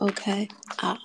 [0.00, 0.98] OK 好，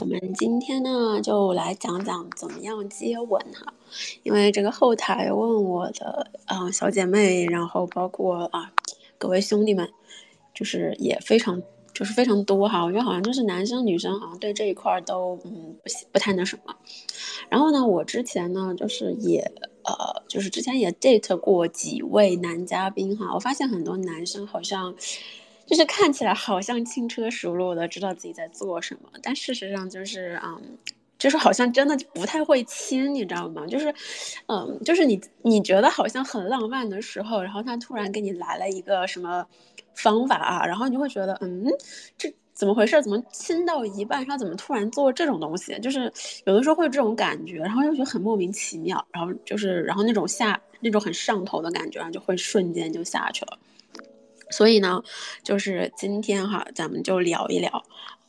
[0.00, 3.74] 我们今天呢就来讲讲怎么样接吻哈，
[4.22, 8.72] 因为这个后台问我的啊小姐妹，然后包括啊
[9.18, 9.90] 各位兄弟们，
[10.54, 11.60] 就是也非常
[11.92, 16.72] 就是非常多哈，我觉得好像就是男生女生好像对这一块都嗯不不太那什么，
[17.48, 19.40] 然后呢，我之前呢就是也
[19.82, 24.94] 呃就是之前也 date 过几位男嘉宾哈，我发现很多男生好像。
[25.68, 30.60] 就是看起来好像轻车熟路的，知道自己在做什么，但事实上就是，嗯，
[31.18, 33.66] 就是好像真的不太会亲，你知道吗？
[33.66, 33.94] 就是，
[34.46, 39.46] 嗯，就是你你觉得好像很浪漫的时候，然后他突然给你来了一个什么
[39.94, 41.66] 方法啊，然后你会觉得，嗯，
[42.16, 43.02] 这怎么回事？
[43.02, 45.78] 怎么亲到一半，他怎么突然做这种东西？
[45.80, 46.10] 就是
[46.46, 53.58] 有的时候会有这种感觉，然后又觉得很莫名其妙，然后就是，然后那种下那种很上头的感觉，然后就会瞬间就下去了。
[54.50, 55.02] 所以呢，
[55.42, 57.84] 就是今天哈，咱们就聊一聊，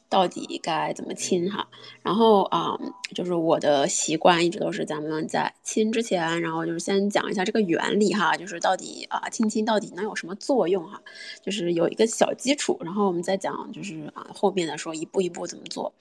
[0.09, 1.67] 到底该怎么亲哈。
[2.01, 2.77] 然后啊，
[3.13, 11.01] 就是我的习惯一直都是，咱们在亲之前，然后就是先讲一下这个原理哈，就是到底啊，亲亲到底能有什么作用哈，
[11.41, 15.93] 就是有一个小基础，然后我们再讲，就是啊，后面的说一步一步怎么做。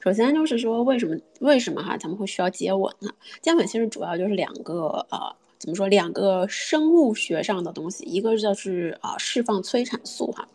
[0.00, 3.10] 首先就是说，为什么为什么哈，咱们会需要接吻呢？
[3.40, 5.34] 接吻其实主要就是两个啊。
[5.62, 5.86] 怎么说？
[5.86, 10.48] 两个生物学上的东西，一个就是啊释放催产素哈，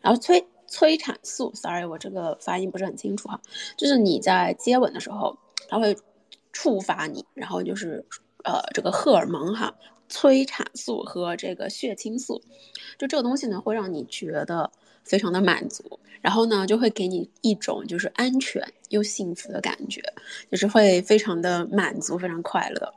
[0.00, 3.40] 然后催催产素，sorry，我这个发音不是很清楚哈，
[3.76, 5.36] 就是你在接吻的时候，
[5.68, 5.96] 它会
[6.52, 8.06] 触发你，然后就是
[8.44, 9.74] 呃这个荷尔蒙哈，
[10.08, 12.40] 催产素和这个血清素，
[12.96, 14.70] 就这个东西呢会让你觉得
[15.02, 20.00] 非常的满足，然后呢就会给你一种就是安全又幸福的感觉，
[20.52, 22.94] 就是会非常的满足，非常快乐。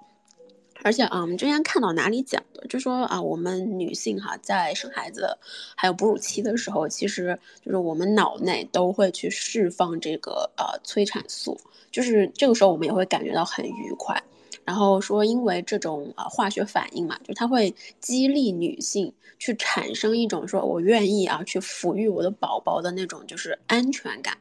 [0.86, 5.36] 而且啊，我们之前看到哪里讲的，就说啊，我们女性哈，在生孩子
[5.76, 11.60] 还有哺乳期的时候，其实就是我们脑内都会去释放这个呃催产素，
[11.90, 14.22] 就是这个时候我们也会感觉到很愉快。
[14.64, 24.38] 然后说，因为这种啊化学反应嘛，就它会激励女性去产生一种说我愿意啊去抚育我的宝宝的那种就是安全感。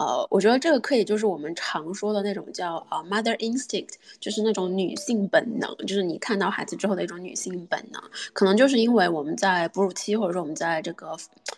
[0.00, 8.02] 呃，我觉得这个可以就是我们常说的那种叫呃 mother instinct，就是那种女性本能，就是你看到孩子之后的一种女性本能。
[8.32, 11.14] 可能就是因为我们在哺乳期或者说我们在这个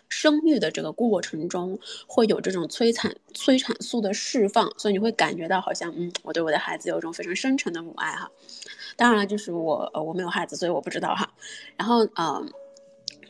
[0.09, 8.29] 生育的这个过程中会有这种催产催产素的释放，所以你会感觉到好像嗯，我对我的孩子有一种非常深沉的母爱哈。
[8.97, 11.33] 当然了，就是我呃我没有孩子，所以我不知道哈。
[11.77, 12.45] 然后呃，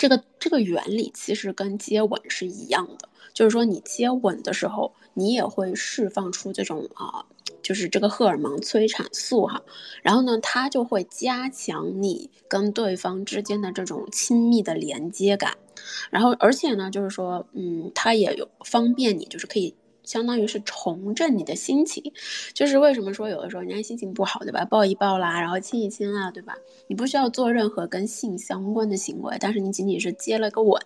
[0.04, 3.08] 这个这个原理其实跟接吻是一样的。
[3.34, 7.26] 就是说，你接吻的时候，你也会释放出这种啊，
[7.62, 9.64] 就是这个荷尔蒙催产素哈，
[10.02, 15.58] 然后呢，它就会加强你跟对方之间的这种亲密的连接感，
[16.12, 22.04] 然后而且呢，就是说，嗯，它也有方便你，就是可以相当于是重振你的心情，
[22.54, 24.66] 就是为什么说有的时候人家心情不好，对吧？
[24.66, 26.56] 抱一抱啦，然后亲一亲啊，对吧？
[26.88, 30.82] 你不需要做任何跟性相关的行为，但是你仅仅是接了个吻，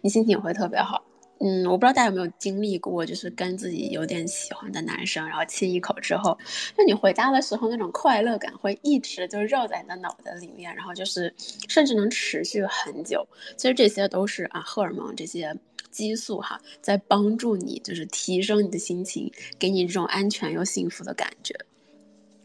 [0.00, 1.04] 你心情也会特别好。
[1.44, 6.38] 嗯，我不知道大家有没有经历过，就是跟自己有点喜欢的男生，然后亲一口之后，
[6.78, 11.34] 就你回家的时候那种快乐感会一直就绕在你的脑袋里面，然后就是
[11.68, 13.26] 甚至能持续很久。
[13.56, 15.52] 其实这些都是啊荷尔蒙这些
[15.92, 21.54] 激素哈，在帮助你就是提升你的心情，给你这种安全又幸福的感觉。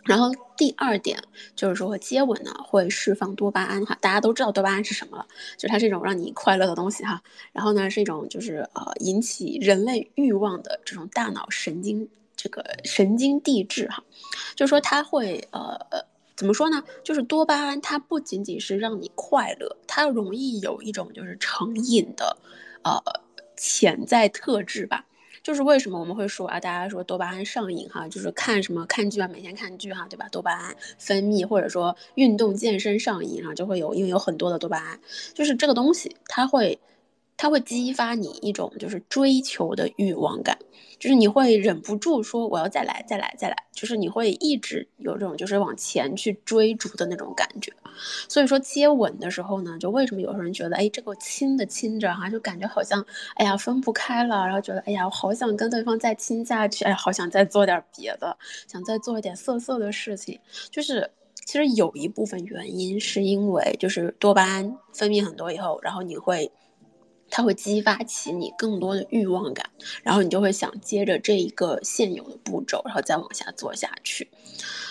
[0.05, 1.21] 然后第二点
[1.53, 7.21] 就是说接吻呢会释放多巴胺哈，大家都知道多巴胺是什么了，就是它是一种让你快乐的东西哈。
[7.51, 12.07] 然后呢是一种就是呃引起人类欲望的这种大脑神经
[12.37, 14.01] 这个神经递质哈，
[14.55, 15.77] 就是说它会呃
[16.37, 16.81] 怎么说呢？
[17.03, 22.37] 就是多巴胺它不仅仅是让你快乐，它容易有一种就是成瘾的
[22.83, 22.93] 呃
[23.57, 25.05] 潜在特质吧。
[25.43, 30.27] 就是为什么我们会说啊，大家说多巴胺上瘾哈，就是看什么看剧啊，每天看剧哈，对吧？
[30.29, 34.99] 多巴胺分泌，或者说运动健身上瘾哈，就会有，因为有很多的多巴胺，
[35.33, 36.79] 就是这个东西它会。
[37.37, 40.57] 它会激发你一种就是追求的欲望感，
[40.97, 47.71] 就是你会忍不住说我要再来再来再来，就是你会一直有这种就是往前去追逐的那种感觉。
[48.27, 53.05] 所以说接吻的时候呢，就为什么有时候人觉得哎这个亲的亲着哈，就感觉好像
[53.35, 58.35] 哎呀分不开了，然后觉得哎呀我好想跟对方再亲下去，哎好想再做点别的，
[58.67, 60.39] 想再做一点色色的事情。
[60.71, 61.07] 就是
[61.45, 66.51] 其实有一部分原因是因为就是多巴胺分泌很多以后，然后你会。
[67.29, 69.69] 它会激发起你更多的欲望感，
[70.03, 74.27] 然后你就会想接着这一个现有的步骤，然后再往下做下去。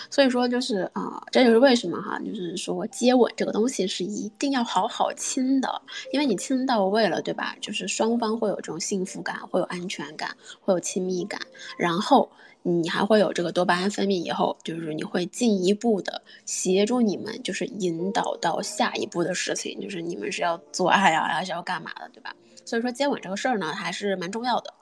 [0.09, 5.81] 所以说就是啊，这就是为什么哈，就是说接吻这个东西是一定要好好亲的，
[6.13, 7.55] 因为你亲到位了，对吧？
[7.59, 11.41] 就是双方会有这种幸福感，会有安全感，会有亲密感，
[11.77, 12.29] 然后。
[12.69, 22.35] 你还会有这个多巴胺分泌以后，就是你会进一步的协助你们，就是引导到下一步的事情，就是你们是要做爱啊，还是要干嘛的，对吧？
[22.65, 24.73] 所以说接吻这个事儿呢，还是蛮重要的。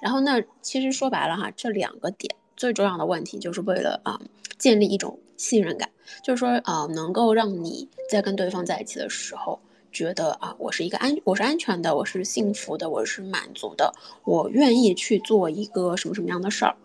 [0.00, 4.20] 然后呢，其实说白了哈，这两个点最重要的问题就是为了啊，
[4.56, 5.90] 建立一种信任感，
[6.22, 9.58] 就是说啊，能够让你在跟对方在一起的时候，
[9.90, 13.92] 觉得啊，我是一个安，我是安全的，我是幸福的，我是满足的，
[14.22, 16.76] 我愿意去做一个什么什么样的事儿。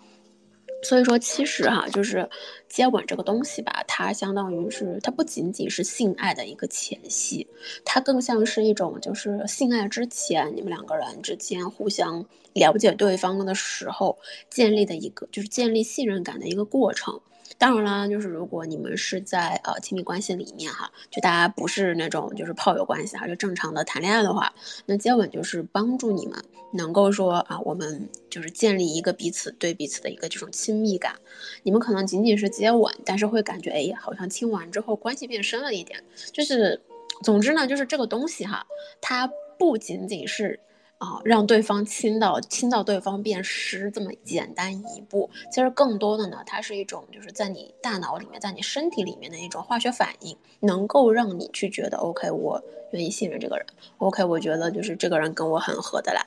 [0.82, 2.30] 所以说，其实哈，就是
[2.70, 7.48] 接吻这个东西吧，它相当于是，它不仅仅是性爱的一个前戏，
[7.84, 14.18] 它更像是一种，就是性爱之前你们两个人之间互相了解对方的时候
[14.50, 17.20] 建立的一个，就是建立信任感的一个过程。
[17.58, 24.54] 当然啦，就是如果你们是在呃亲密关系里面哈，就大家不是那种就是炮友关系哈，就正常的谈恋爱的话，
[24.86, 31.16] 那接吻就是帮助你们能够说啊，我们就是建立一个彼此对彼此的一个这种亲密感。
[31.64, 36.04] 你们可能仅仅是接吻，但是会感觉哎，好像亲完之后关系变深了一点。
[36.32, 36.80] 就是，
[37.24, 38.66] 总之呢，就是这个东西哈，
[39.02, 40.60] 它不仅仅是。
[40.98, 52.64] 啊，让对方亲到亲到对方变湿这么简单一步，其实更多的呢，它是一种就是在你大脑里面，在你身体里面的一种化学反应，能够让你去觉得 OK，我
[52.94, 53.66] 愿意信任这个人
[54.00, 56.26] ，OK，我觉得就是这个人跟我很合得来，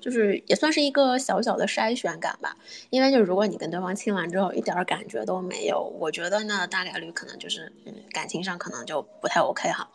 [0.00, 2.56] 就是也算是一个小小的筛选感吧。
[2.90, 9.88] 因为就如果你跟对方亲完之后一点感觉都没有，我觉得呢大概率可能就是嗯感情上可能就不太 OK 哈。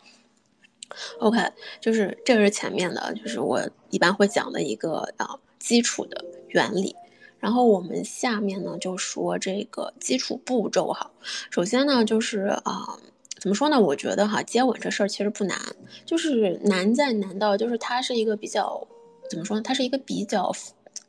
[1.18, 1.38] OK，
[1.80, 3.60] 就是这个是前面的，就是我
[3.90, 6.94] 一般会讲的一个啊基础的原理。
[7.38, 11.10] 然后我们下面呢就说这个基础步骤哈。
[11.50, 12.98] 首先呢就是啊，
[13.38, 13.80] 怎么说呢？
[13.80, 15.58] 我觉得哈接吻这事儿其实不难，
[16.06, 18.86] 就是难在难到就是它是一个比较
[19.28, 19.62] 怎么说呢？
[19.62, 20.50] 它是一个比较。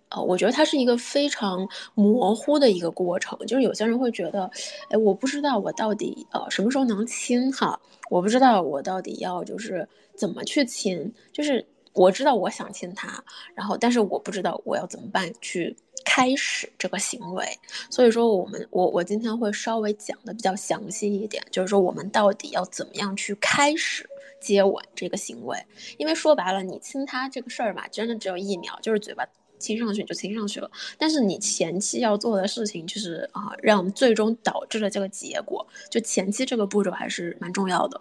[0.10, 4.50] 呃，我觉得它是一个非常模糊的一个过程，就是有些人会觉得，
[4.90, 7.80] 哎，我不知道我到底呃什么时候能亲哈，
[8.10, 13.24] 我不知道我到底要就是怎么去亲，就是我知道我想亲他，
[13.56, 15.76] 然后但是我不知道我要怎么办去
[16.06, 17.46] 开始这个行为，
[17.90, 24.08] 所以说我们我我今天会稍微讲的比较详细一点，就是说我们到底要怎么样去开始
[24.40, 25.58] 接吻这个行为，
[25.98, 29.26] 因为说白了，你亲他这个事儿吧，真的只有一秒，就是嘴巴。
[29.66, 30.70] 亲上去就亲上去了，
[31.00, 38.00] 但是你前期要做的事情就是啊，让最终导致了这个结果，就前期这个步骤还是蛮重要的。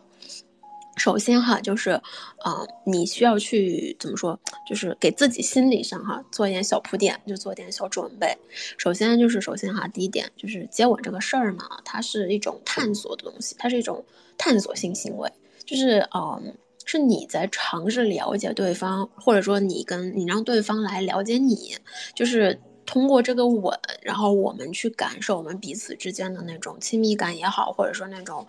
[0.96, 1.90] 首先哈，就是
[2.38, 4.38] 啊，你需要去怎么说，
[4.68, 8.36] 就是给自己心理上哈做一点小铺垫，就做点小准备。
[8.78, 14.04] 首先就是首先哈，第一点就是接吻这个事儿嘛，它是一种探索的东西，它是一种
[14.36, 15.32] 探索性行为，
[15.64, 16.54] 就是嗯。
[16.84, 21.76] 是你在尝试了解对方，或者说你跟你让对方来了解你，
[22.14, 28.46] 就是通过这个吻，然后我们去感受我们彼此之间的那种亲密感也好，或者说那种，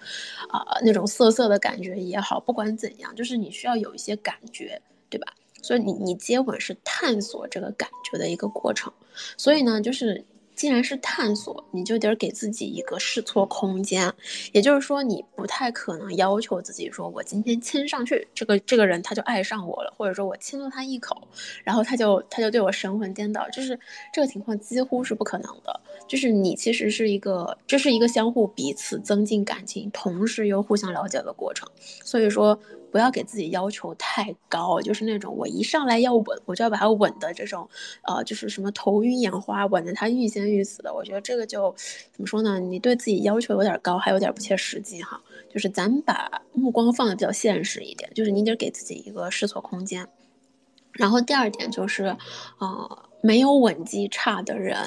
[0.50, 5.34] 啊那种涩涩的感觉也好，不管怎样，就是你需要有一些感觉，对吧？
[5.62, 8.92] 所以你你接吻是探索这个感觉的一个过程，
[9.38, 10.26] 所以呢，就是。
[10.56, 14.12] 既然是探索，你就得给自己一个试错空间。
[14.52, 21.28] 也就是说，你不太可能要求自己说，我今天亲上去，这个这个人他就爱上我了，或者说我亲了他一口，
[21.64, 23.80] 然后他就他就对我神魂颠倒，就是
[24.14, 25.80] 这个情况几乎是不可能的。
[26.08, 31.68] 就是你其实是一个，这是一个相互彼此增进感情，同时又互相了解的过程。
[32.04, 32.58] 所以说。
[32.96, 37.68] 不要给自己要求太高，就是那种我一上来要吻，我就要把他吻的这种，
[38.04, 40.94] 呃，就是什么头晕眼花，吻的他欲仙欲死的。
[40.94, 41.76] 我觉得这个就
[42.14, 42.58] 怎么说呢？
[42.58, 45.22] 你对自己要求有点高，还有点不切实际哈。
[45.50, 50.08] 就是咱把目光放的比较现实一点，就是你得给自己一个试错空间。
[50.94, 52.16] 然后第二点就是，
[52.60, 54.78] 呃，没有吻技差的人。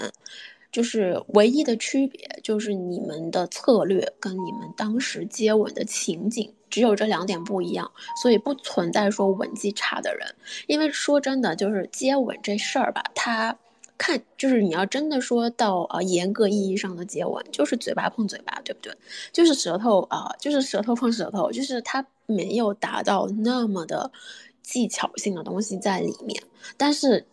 [0.70, 7.90] 就是唯一的区别，就是你们的策略跟你们当时接吻的情景只有这两点不一样，
[8.22, 10.34] 所以不存在说吻技差的人。
[10.66, 13.56] 因为说真的，就是接吻这事儿吧，他
[13.96, 18.94] 看就是你要真的说到呃严格意义上的接吻，就是嘴巴碰嘴巴，对不对？
[19.32, 24.10] 就是舌头啊，就是舌头碰舌头，就是它没有达到那么的
[24.62, 26.42] 技巧性的东西在里面，
[26.76, 27.26] 但是。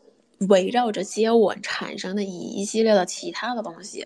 [0.49, 4.05] 围绕着接吻产生的一一系列的其他的东西，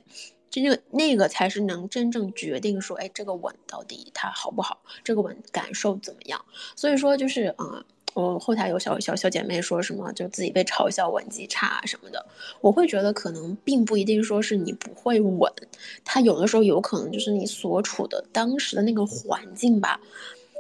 [0.50, 6.44] 就那个那个才是能真正决定说，哎，这个吻到底它好不好，这个吻感受怎么样。
[6.76, 12.26] 所以说就是啊，我后台有小小小姐妹说什么，就自己被嘲笑吻技差什么的，
[12.62, 15.52] 我会觉得可能并不一定说是你不会吻，
[16.04, 20.00] 他有的时候有可能就是你所处的当时的那个环境吧。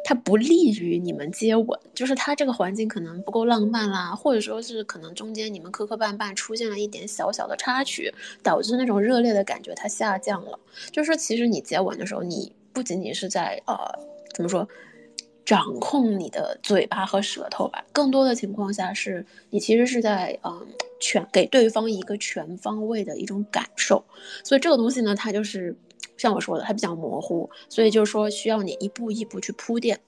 [0.03, 10.57] 它不利于你们接吻，就是它这个环境可能不够浪漫啦，或者说是可能中间你们磕磕绊绊出现了一点小小的插曲，导致那种热烈的感觉它下降了。
[10.91, 13.75] 就是说，其实你接吻的时候，你不仅仅是在呃
[14.33, 14.67] 怎么说，
[15.45, 20.65] 掌控你的嘴巴和舌头吧，更多的情况下是你其实是在嗯
[20.99, 24.03] 全给对方一个全方位的一种感受。
[24.43, 25.75] 所以这个东西呢，它就是。
[26.19, 29.99] 像我说的，它比较模糊，所以就是说需要你一步一步去铺垫。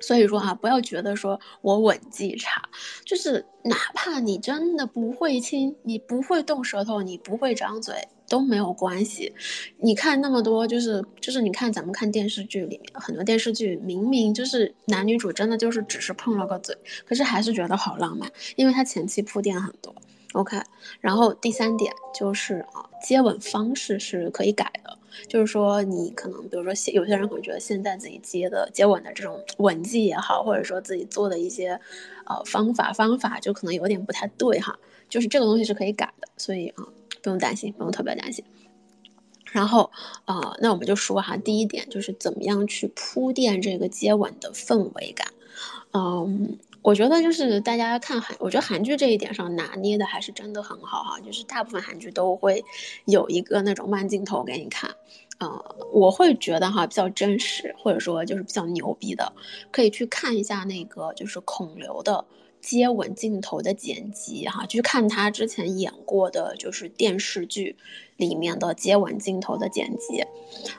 [0.00, 2.62] 所以说啊，不要觉得说我吻技差，
[3.06, 7.94] 就是哪怕你真的不会亲，你不会动舌头，你不会张嘴
[8.28, 9.32] 都没有关系。
[9.78, 16.76] 你看那么多，就是就是你看咱们看电视剧里面很多电视剧，明明就是男女主真的就是只是碰了个嘴，
[17.06, 19.94] 可是还是觉得好浪漫，因为他前期铺垫很多。
[20.34, 20.60] OK，
[21.00, 24.98] 然后第三点就是啊，接吻方式是可以改的。
[25.28, 31.80] 就是说，你可能比如说，有些人可能觉得现在自己接的接吻的这种吻技也好，或者说自己做的一些，
[32.26, 34.76] 呃方法方法就可能有点不太对哈。
[35.08, 36.84] 就是这个东西是可以改的，所以啊，
[37.22, 38.44] 不用担心，不用特别担心。
[39.52, 39.88] 然后
[40.24, 45.28] 啊，那我们就说哈，第一点就是怎么样去铺垫这个接吻的氛围感，
[45.92, 46.58] 嗯。
[46.84, 52.62] 我觉得就是大家看韩，我觉得韩剧这一点上拿捏的还是真的很好哈，就是大部分韩剧都会
[53.06, 54.94] 有一个那种慢镜头给你看，
[55.38, 59.32] 呃，我会觉得哈比较真实，或者说就是比较牛逼的，
[59.72, 62.22] 可以去看一下那个就是孔刘的。
[62.64, 67.76] 接吻镜头的剪辑，哈，去看他之前演过的，就是电视剧
[68.16, 70.24] 里面的接吻镜头的剪辑，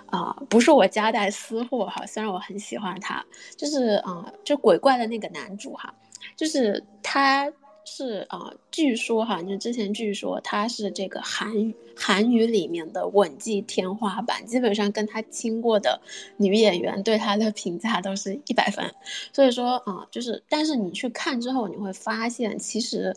[0.08, 3.24] 啊，不是我夹带私货哈，虽然我很喜欢他，
[3.56, 5.94] 就是啊，就鬼怪的那个男主哈，
[6.36, 7.54] 就是他。
[7.86, 16.02] 是啊，据说哈，就之前据说他是这个韩语韩语里面的吻技天花板，基本上跟他亲过的
[16.38, 18.94] 女演员对他的评价都是一百分。
[19.32, 23.16] 所以说啊，就是，但是你去看之后，你会发现其实。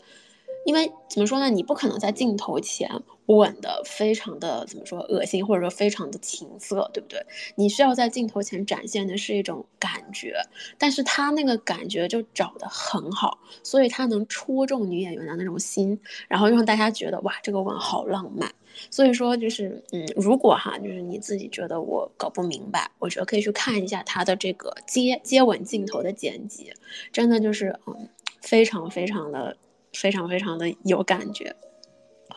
[0.69, 1.49] 因为怎么说呢？
[1.49, 2.87] 你不可能在镜头前
[3.25, 7.25] 吻的非常的怎么说恶心，或者说非常的情色，对不对？
[7.55, 10.35] 你需要在镜头前展现的是一种感觉，
[10.77, 18.53] 但是他那个感觉就找的很好，所以他能戳中女演员的那种心，然后让大家觉得哇，这个吻好浪漫。
[18.91, 26.71] 所以说就是，嗯，如果哈，就是你自己觉得我搞不明白，我觉得可以去看一下他的这个接接吻镜头的剪辑，
[27.11, 28.07] 真的就是嗯，
[28.39, 29.57] 非常非常的。
[29.93, 31.55] 非常非常的有感觉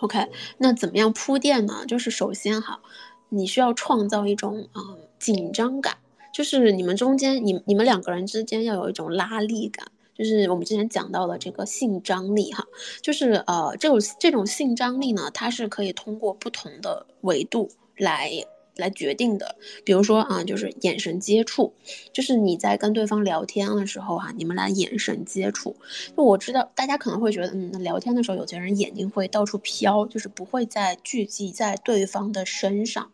[0.00, 0.28] ，OK，
[0.58, 1.84] 那怎么样铺垫呢？
[1.86, 2.80] 就是首先哈，
[3.28, 5.98] 你需要创造一种嗯紧张感，
[6.32, 12.66] 就是你们中间你你们两个人之间要有一种拉力感，就是我们之前讲到的这个性张力哈，
[13.00, 18.30] 就是呃这种这种性张力呢，它是可以通过不同的维度来。
[18.76, 21.72] 来决定的，比如说啊，就是眼神接触，
[22.12, 25.76] 就是你在跟对方聊天的时候哈，你们俩眼神接触。
[26.16, 33.10] 就我知道大家可能会觉得，嗯，聊天的时候有些人眼睛会到处飘，就是不会再聚集在对方的身上。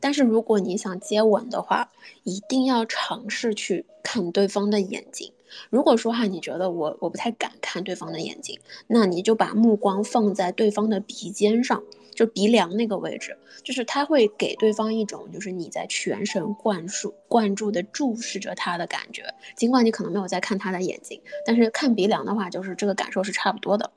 [0.00, 1.90] 但是如果你想接吻的话，
[2.24, 5.32] 一定要尝试去看对方的眼睛。
[5.70, 11.82] 如果说哈，你觉得我我不太敢看对方的眼睛，那你就把目光放在对方的鼻尖上。
[12.18, 19.32] 就鼻梁那个位置，就是他会给对方一种，就是你在全神贯注、贯注的注视着他的感觉。
[19.54, 23.88] 尽管你可能没有在看他的眼睛，但是看鼻梁的话，就是这个感受是差不多的。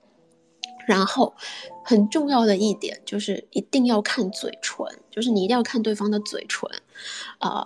[0.86, 1.34] 然后，
[1.84, 6.70] 很重要的一点就是一定要看嘴唇，就是你一定要看对方的嘴唇。
[7.40, 7.66] 呃，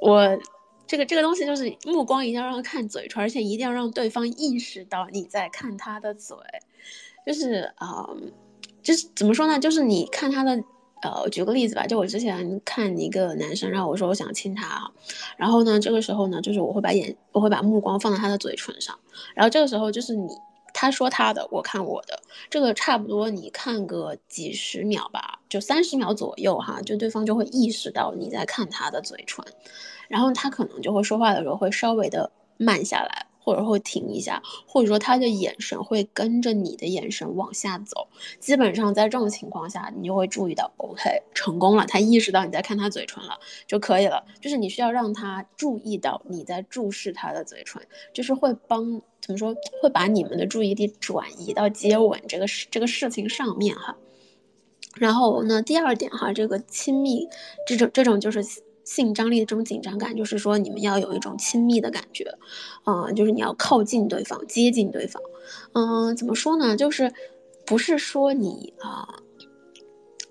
[0.00, 0.38] 我
[0.86, 6.38] 这个这个东西就是目光一定要让看嘴唇，而且一定要让对方意识到你在看他的嘴，
[7.26, 8.08] 就是啊。
[8.82, 9.58] 就是怎么说呢？
[9.58, 10.52] 就是你看他的，
[11.02, 11.86] 呃，举个例子吧。
[11.86, 14.90] 就我之前看一个男生，然后我说我想亲他啊，
[15.36, 18.98] 然后呢，这个时候呢，就是我会把眼，我会把目光放在他的嘴唇上，
[19.34, 20.28] 然后这个时候就是你，
[20.74, 29.44] 他说他的，我看我的，这个差不多你看个几十秒吧，就三十秒左右哈，就对方就会意识到你在看他的嘴唇，
[30.08, 33.26] 然后他可能就会说话的时候会稍微的慢下来。
[33.42, 38.06] 或者会停一下，或者说他的眼神会跟着你的眼神往下走。
[38.38, 44.24] 基本上在这种情况下，你就会注意到，OK，成功了，他意识到你在看他嘴唇了就可以了。
[44.40, 47.82] 就是你需要让他注意到你在注视他的嘴唇，
[48.12, 53.96] 就是会帮怎么说，会把你们的注意力转移到接吻这个事这个事情上面哈。
[54.96, 57.28] 然后呢，第二点哈，这个亲密
[57.66, 58.44] 这种这种就是
[58.84, 62.36] 性张力的这种紧张感，就是说你们要有一种亲密的感觉，
[62.86, 65.22] 嗯，就是你要靠近对方，接近对方，
[65.72, 66.76] 嗯，怎么说呢？
[66.76, 67.12] 就是
[67.64, 69.06] 不是说你啊，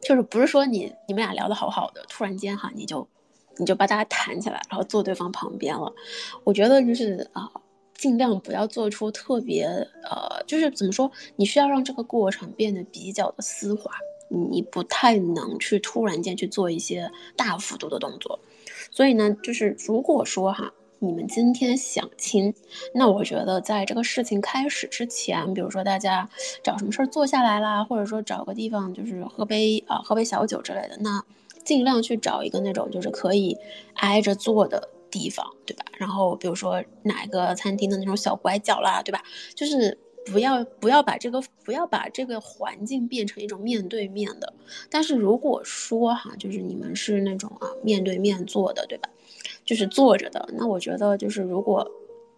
[0.01, 3.07] 就是不是说你你们俩聊得好好的，突然间哈你就
[3.57, 5.93] 你就把大家弹起来，然后坐对方旁边了。
[6.43, 7.49] 我觉得就是啊，
[7.95, 9.65] 尽量不要做出特别
[10.03, 13.91] 呃，就是怎么说，你需要让这个过程变得比较的丝滑。
[14.29, 18.39] 你不太能去突然间去做一些大幅度的动作，
[18.91, 22.53] 所以呢，就是如果说哈，你们今天想亲，
[22.93, 26.29] 那我觉得在这个事情开始之前，比如说大家
[26.63, 31.23] 找什么事儿坐下来啦，或者说找个地方就是喝杯啊喝杯小酒之类的，那
[31.63, 33.57] 尽量去找一个那种就是可以
[33.95, 35.83] 挨着坐的地方，对吧？
[35.97, 39.23] 然后比如说哪个餐厅的那种小拐角啦，对吧？
[39.55, 39.97] 就是。
[40.31, 44.53] 不要不要把这个不要把这个环境变成一种面对面的，
[44.89, 49.09] 但是如果说哈，就是你们是那种啊面对面坐的，对吧？
[49.65, 51.89] 就是坐着的，那我觉得就是如果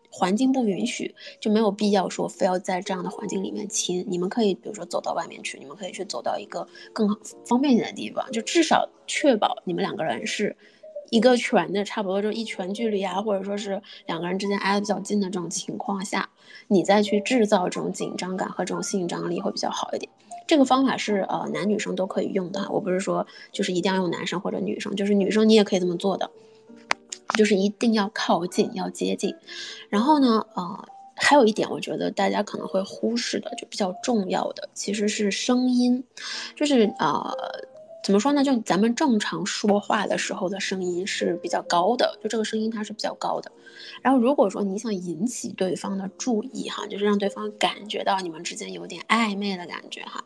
[0.10, 4.06] 环境不允许，就没有必要说非要在这样的环境里面亲。
[4.10, 7.08] 你们可以比如说走到外面去，你们可以去走到一个更
[7.46, 10.56] 方便一点的地方，就至少确保你们两个人是。
[11.12, 16.30] 一个拳的差不多就一拳距离啊，或者说是两个人之间挨得比较近的这种情况下，
[16.70, 20.10] 你再去制造这种紧张感和这种吸引张力会比较好一点。
[20.48, 26.32] 这个方法是呃男女生都可以用的，我不是说就是一定要用男生或者女生，就是女生你也可以这么做的，
[27.38, 29.36] 就是一定要靠近，要接近。
[29.90, 30.86] 然后呢，呃，
[31.18, 36.06] 还有一点我觉得大家可能会忽视的，就比较重要的其实是声音，
[36.56, 37.36] 就是呃。
[38.04, 38.44] 怎么说呢？
[38.44, 43.52] 就咱们正常说话的时候的声音是比较高的，就这个声音它是比较高的。
[44.02, 50.24] 然后如果说你想引起对方的注意哈，就是让对方感觉到你们之间有点暧昧的感觉哈，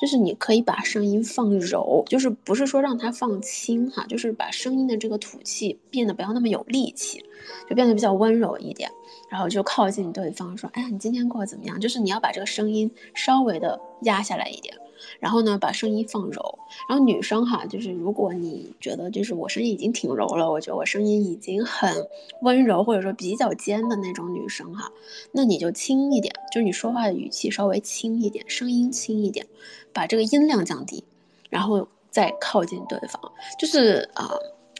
[0.00, 7.24] 就是你可以把声音放柔，就是不是说让它放轻哈，就是把声音的这个吐气变得不要那么有力气，
[7.68, 8.90] 就变得比较温柔一点。
[9.28, 14.76] 然后就靠近对方说：“哎呀，你今天过得怎么样？”就是你要把这个声音稍微的压下来一点。
[15.20, 16.58] 然后呢，把声音放柔。
[16.88, 22.08] 然后女生哈，就是如果你觉得就是我声音已经挺柔了，我觉得我声音已经很
[22.42, 24.90] 温柔，或者说比较尖的那种女生哈，
[25.32, 29.46] 那你就轻一点，就是你说话的语气稍微轻一点，声音轻一点，
[29.92, 31.04] 把这个音量降低，
[31.50, 34.30] 然后再靠近对方，就是啊。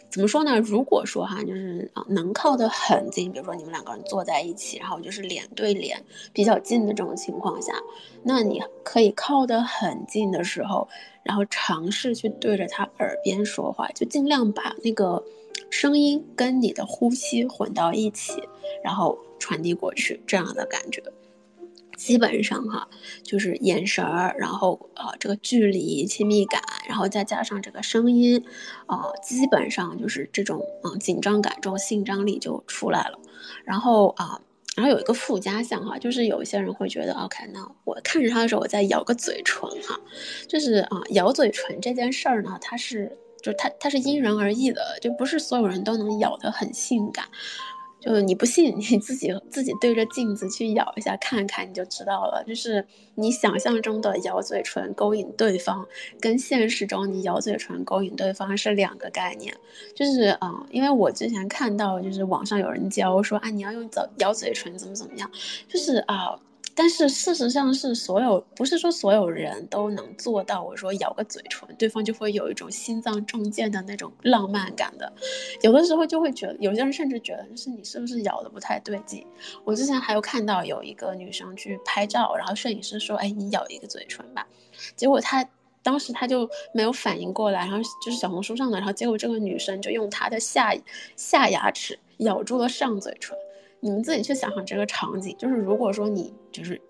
[0.09, 0.59] 怎么说呢？
[0.61, 7.75] 如果说哈，就是啊，能靠得很近，比如说你们两个人坐在一起，然后就是脸对脸比较近的这种情况下，
[8.23, 10.89] 那你可以靠得很近的时候，
[11.23, 15.23] 然后尝试去对着他耳边说话，就尽量把那个
[15.69, 18.43] 声音跟你的呼吸混到一起，
[18.83, 21.03] 然后传递过去，这样的感觉。
[21.97, 22.89] 基本上哈，
[23.23, 28.45] 就是眼神儿，然后啊这个距离亲密感，然后再加上这个声音，
[28.87, 33.19] 呃基本上就是这种嗯紧张感，这种性张力就出来了。
[33.65, 34.41] 然后啊，
[34.77, 39.99] 然后有一个附加项哈，就是有一些人会觉得，OK，那我看着他的时候，我再咬个嘴唇哈，
[40.47, 47.27] 就是啊咬嘴唇这件事儿呢，它是就它它是因人而异的，就不是所有人都能咬得很性感。
[48.07, 52.45] 就是你不信，你自己自己对着镜子去咬一下看看，你就知道了。
[52.47, 55.85] 就是你想象中的咬嘴唇勾引对方，
[56.21, 59.53] 跟现实中你咬嘴唇勾引对方是两个概念。
[59.93, 65.29] 就是啊，因为我之前看到，就是网上有人教说啊，你要用咬嘴唇怎么怎么样，
[65.69, 66.39] 就是啊。
[66.79, 70.63] 但是事实上是所有不是说所有人都能做到。
[70.63, 75.11] 我说咬个嘴唇，对方就会有一种心脏中箭的那种浪漫感的。
[75.63, 79.27] 有的时候就会觉得，有些人甚至觉得就是你是不是咬的不太对劲。
[79.65, 84.47] 我之前还有看到有一个女生去拍照，然后摄影师说：“哎，你咬一个嘴唇吧。”
[84.95, 85.43] 结果她
[85.83, 90.77] 当时她就没有反应过来，然后就是小红书上的，然后结果这个女生就用她的下
[91.17, 93.35] 下牙齿咬住了上嘴唇。
[93.81, 96.81] 你们自己去想想这个场景，就是如果说你就是，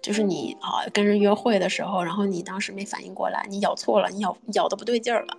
[0.00, 5.36] 就是你啊跟人约会的时候，然后你当时没反应过来，你咬错了，你咬咬的不对劲儿了，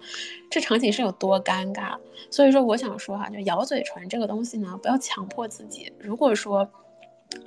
[0.49, 1.97] 这场景是有多尴尬？
[2.29, 5.91] 所以说我想说哈，就咬嘴唇这个东西呢，不要强迫自己。
[5.99, 6.67] 如果说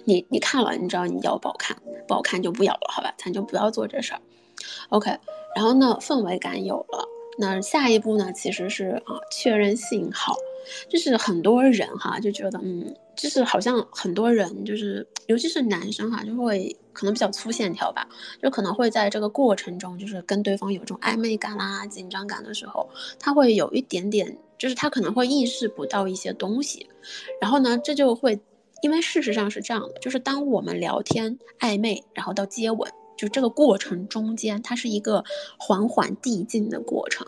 [0.05, 3.13] 你你看了，你知道你咬不好看，不好看就不咬了，好吧？
[3.17, 4.21] 咱就不要做这事儿。
[4.89, 5.11] OK，
[5.55, 7.07] 然后呢，氛围感有了，
[7.39, 10.35] 那下一步呢，其实是啊确认信号。
[10.89, 18.09] 就是很多人哈就觉得，嗯，就是好像很多人就是，尤其是男生哈，就会可能比较粗线条吧，
[18.43, 26.89] 就可能会在这个过程中，就是跟对方有这种暧昧感啦、紧张感的时候，他会有一点点，就是他可能会意识不到一些东西，
[27.41, 28.39] 然后呢，这就会，
[28.83, 35.25] 因为事实上是这样的，就是当我们聊天暧昧，然后到接吻，就这个过程中间，它是一个
[35.59, 37.27] 缓缓递进的过程。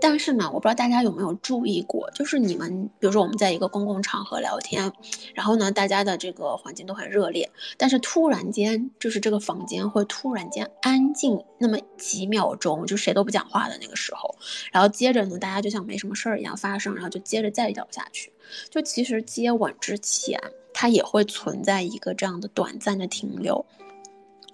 [0.00, 4.92] 但是呢，我不知道大家有没有注意过，就是你们，比如说我们在一个公共场合聊天，
[5.34, 14.34] 然后呢，大家的这个环境都很热烈，但是突然间，就是这个房间会突然间安静那么几秒钟，就谁都不讲话的那个时候，
[14.72, 18.32] 然后接着呢，大家就像没什么事儿一样发生，然后就接着再聊下去。
[18.70, 20.40] 就其实接吻之前，
[20.72, 23.64] 它也会存在一个这样的短暂的停留。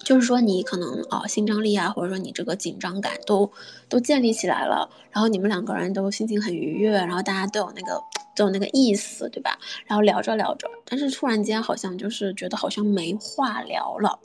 [0.04, 3.50] 就是说，你可能啊，心张力啊，或者说你这个紧张感都
[3.88, 8.02] 都建立起来了，然后你们两个人都心情很愉悦，然后大家都有那个
[8.34, 9.58] 都有那个意思，对吧？
[9.86, 14.18] 然后聊着聊着，但是突然间好像就是觉得好像没话聊了，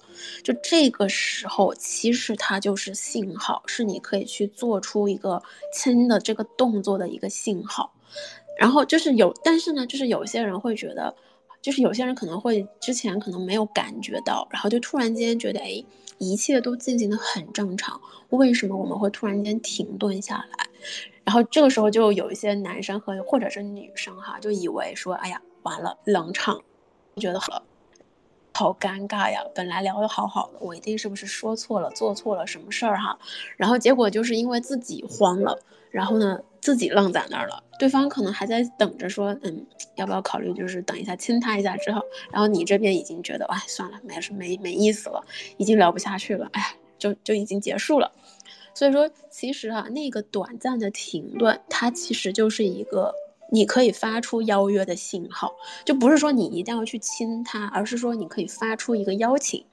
[0.44, 5.42] 就这个时候其实它就是信号，是你可以去做出一个
[5.74, 7.94] 亲的这个动作的一个信号。
[8.60, 11.13] 然后就是有，但是呢，就是有些人会觉得。
[11.68, 15.84] 就是有些人可能会之前可能没有感觉到，然后就突然间觉得，哎，
[16.18, 18.00] 一切都进行的很正常，
[18.30, 20.70] 为什么我们会突然间停顿下来？
[21.26, 26.62] 然后这个时候就有一些男生和或者是女生哈，就以为说，哎呀，完了，冷场，
[27.18, 27.62] 觉得好，
[28.54, 33.20] 好尴尬呀，本来聊的好好的，我一定是不是说错了，做错了什么事儿哈？
[33.58, 35.60] 然后结果就是因为自己慌了，
[35.92, 36.40] 然后呢？
[36.62, 39.65] 自己愣在那儿了，对方可能还在等着说，嗯，
[39.96, 45.24] 要不要考虑，就是等一下亲他一下之后，然后你这边已经觉得，哎，算了，没什没没意思了，
[45.58, 48.12] 已经聊不下去了，哎，就就已经结束了。
[48.74, 53.13] 所以说，其实啊，那个短暂的停顿，它其实就是一个
[53.52, 59.65] 你可以发出邀约的信号，就不是说你一定要去亲他，而是说你可以发出一个邀请。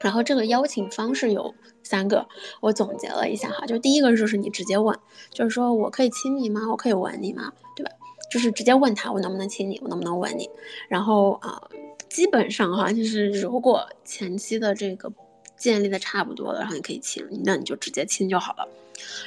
[0.00, 2.26] 然后这个邀请方式有三个，
[2.60, 4.96] 我总结了一下哈，就第一个就是你直接问，
[5.30, 6.62] 就是说我可以亲你吗？
[6.70, 7.52] 我可以吻你吗？
[7.74, 7.90] 对吧？
[8.30, 10.48] 就是直接问他我能不能亲你，我能不能吻你？
[10.88, 11.60] 然后啊，
[12.08, 15.10] 基本上哈，就是如果前期的这个
[15.56, 18.68] 建立的差不多了，然后你可以亲，那你就直接亲就好了。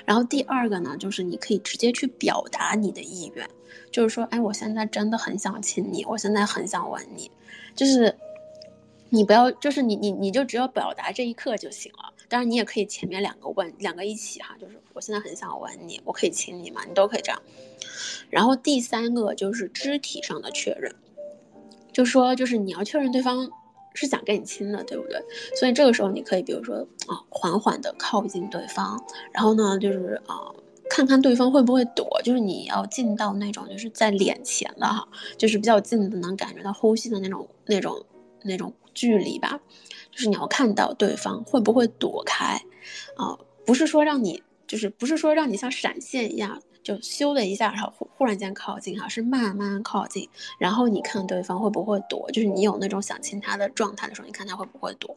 [0.06, 3.50] 然后第二个呢，就是你可以直接去表达你的意愿，
[3.92, 7.30] 就是说，哎，我现在真的很想亲你，我现在很想吻你，
[7.76, 8.16] 就是。
[9.13, 12.13] 你不要，就是你你你就只要表达这一刻就行了。
[12.30, 16.82] 当然，你也可以前面两个问，两个一起哈，就是我现在很想吻你，我可以亲你吗？
[16.88, 17.41] 你都可以这样。
[18.30, 20.95] 然后第三个就是肢体上的确认，
[21.91, 23.52] 就说就是你要确认对方
[23.93, 25.21] 是想跟你亲的，对不对？
[25.60, 28.97] 所以这个时候你可以比如说啊，缓缓的靠近对方，
[29.34, 30.39] 然后呢就是啊，
[30.89, 35.06] 看看对方会不会躲，就是你要近到那种就是在脸前的哈，
[35.38, 38.06] 就是比较近的能感觉到呼吸的那种那种
[38.43, 38.74] 那种。
[38.94, 39.60] 距离吧，
[40.12, 42.62] 就是你要看到对方会不会躲开，
[43.16, 50.28] 啊，不是说让你，就是不是说让你像闪现一样就咻的一下，然后忽忽然间靠近哈，是慢慢靠近，
[50.58, 55.16] 然后你看对方会不会躲，就是你有那种想亲他的状态的时候，你看他会不会躲。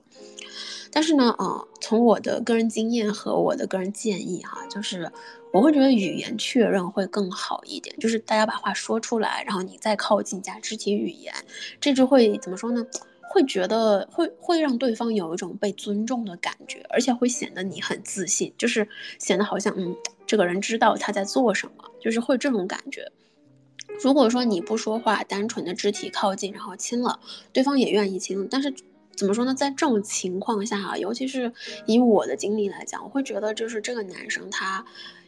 [0.93, 5.11] 但是呢，啊，从我的个人经验和我的个人建议哈，就是
[5.53, 11.35] 我会觉得语言确认会更好一点，就是大家把话说出来，然后你再靠近加肢体语言，
[11.81, 12.87] 这就会怎么说呢？
[13.35, 23.11] 会觉得会会让对方有一种被尊重的感觉，而且会显得你很自信，就是显得好像嗯，这个人知道他在做什么，就是会这种感觉。
[24.01, 27.19] 如果说你不说话，单纯的肢体靠近，然后亲了，
[27.53, 28.73] 对方也愿意亲，但是
[29.17, 29.53] 怎么说呢？
[29.53, 31.53] 在这种情况下啊，尤其是
[31.87, 34.85] 以我的经历来讲，我会觉得就是这个男生他。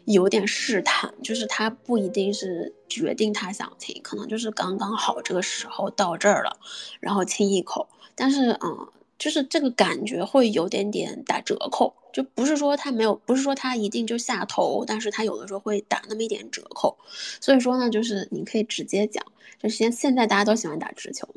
[0.07, 6.61] 有点试探，就是他不一定是决定他想亲，可能就是刚刚好这个时候到这儿了，
[7.01, 7.89] 然后亲一口。
[8.17, 16.97] 但是，嗯，就是这个感觉会有点点打折扣，就不是说他没有，不是说他一定就下头，但是他有的时候会打那么一点折扣。
[17.41, 19.25] 所以说呢，就是你可以直接讲，
[19.63, 21.29] 就现现在大家都喜欢打直球。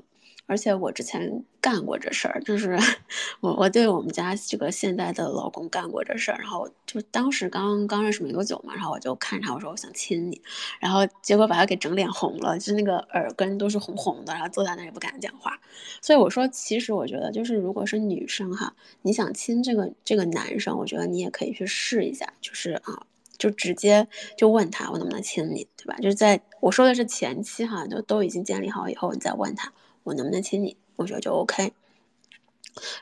[0.50, 2.76] 而且我之前干过这事儿，就是
[3.40, 10.42] 我我对我们家这个现在的老公干过这事儿，然后就当时刚刚认识没多久嘛，然后我就看他，我说我想亲你，
[10.80, 15.60] 然后结果把他给整脸红了，就那个耳根都是红红的，然后坐在那也不敢讲话。
[16.02, 23.06] 所以我说，其实我觉得就是如果是女生哈，你想亲这个这个男生，我觉得你也可以去试一下，就是啊，
[23.38, 25.96] 就直接就问他我能不能亲你，对吧？
[25.98, 29.72] 就是在我说的是前期哈，就都已经建立好以后，你再问他。
[30.10, 30.76] 我能不能亲你？
[30.96, 31.72] 我觉得就 OK。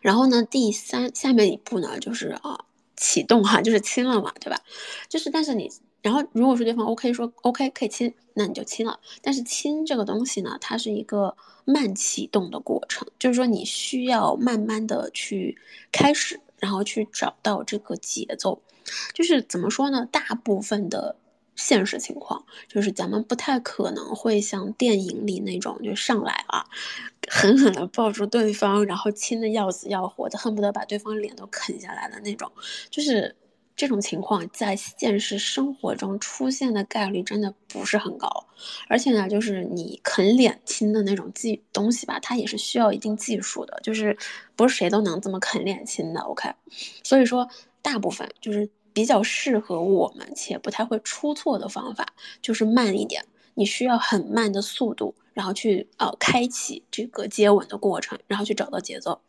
[0.02, 2.65] 然后呢，第三下面一步呢，就是啊，
[2.98, 4.60] 启动哈，就是亲了嘛，对吧？
[5.08, 9.00] 就是但是你，然后如果说对方 OK 说 OK 可以亲，那你就亲了。
[9.22, 15.58] 但是亲这个东西呢，它是一个慢启动的过程，就是说你需要慢慢的去
[15.93, 18.62] 开始，然后去找到这个节奏。
[19.13, 20.06] 就是怎么说呢？
[20.06, 21.15] 大部分的。
[21.58, 26.63] 现实情况就是，咱们不太可能会像电影里那种，就上来啊，
[27.28, 32.50] 狠狠的抱住对方，然后亲的要死要活的，恨不得把对方脸都啃下来的那种。
[32.89, 33.36] 就是
[33.76, 38.48] 这种情况在现实生活中出现的概率真的不是很高，
[38.88, 44.15] 而且呢，就是你啃脸亲的那种技东西吧，它也是需要一定技术的，就是
[44.56, 46.22] 不是谁都能这么啃脸亲的。
[46.22, 46.52] OK，
[47.04, 47.50] 所以说
[47.82, 52.03] 大部分就是比较适合我们且不太会出错的方法，
[52.41, 59.21] 就是慢一点，你需要很慢的速度，然后去呃开启这个接吻的过程，然后去找到节奏。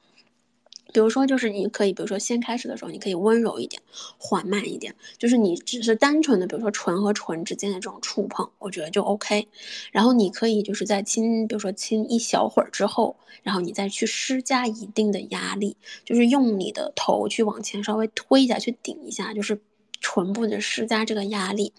[0.93, 3.81] 比如说，就是你可以，比如说先开始的时候，你可以温柔一点，
[4.19, 9.49] 缓慢一点，就是你只是单纯的，比如说唇和唇之间的这种触碰，我觉得就 OK。
[9.93, 19.61] 然后你可以就是在亲，比如说亲一小会儿之后，然后你再去施加一定的压力，就是用你的头去往前稍微推一下，去顶一下，就是。
[20.01, 21.73] 唇部的施加这个压力，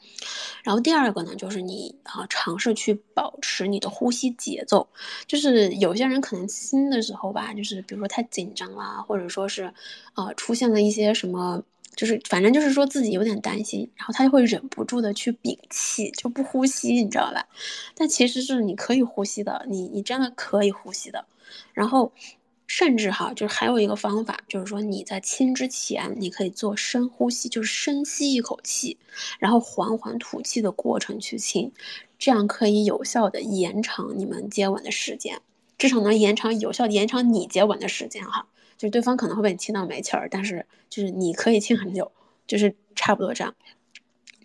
[0.64, 4.88] 然后第二个呢，就是你啊尝试去保持你的呼吸节奏，
[5.26, 9.74] 就是有些人可能亲的时候吧，就是比如说太紧张啦，或者说是，
[10.16, 11.64] 呃出现了一些什么，
[11.96, 17.48] 就是反正就是说自己有点担心，然后他就会忍不住的去屏气，就不呼吸，你知道吧？
[17.96, 21.26] 但其实是你可以呼吸的，你你真的可以呼吸的，
[21.74, 22.12] 然后。
[22.70, 28.96] 甚至哈，就是还有一个方法，就是说你在亲之前，你可以做深呼吸，就是深吸一口气，
[29.40, 31.72] 然后缓缓吐气的过程去亲，
[32.20, 35.42] 这样可以有效的延长你们接吻的时间，
[35.80, 38.48] 至少能延长有效延长你接吻的时间哈。
[38.78, 42.12] 就是对方可能会被你亲到没气儿，但是就是你可以亲很久，
[42.46, 43.56] 就是差不多这样。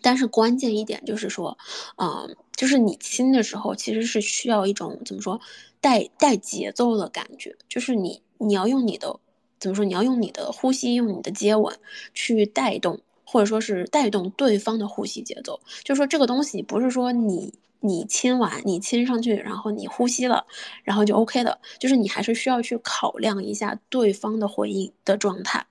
[0.01, 1.57] 但是关键一点就是说，
[1.97, 5.39] 嗯，就是你亲的时候其实是需要一种怎么说？
[5.85, 9.19] 带带节奏的感觉，就是你你要用你的
[9.59, 9.85] 怎么说？
[9.85, 11.77] 你要用你的呼吸，用你的接吻
[12.11, 15.59] 去带动，或者说是带动对方的呼吸节奏。
[15.83, 20.47] 就是说这个东西不是说你你亲完你亲上去，然后你呼吸了，
[20.83, 21.59] 然后就 OK 的。
[21.77, 25.63] 就是你还是需要去考量一下对方的回应的状态。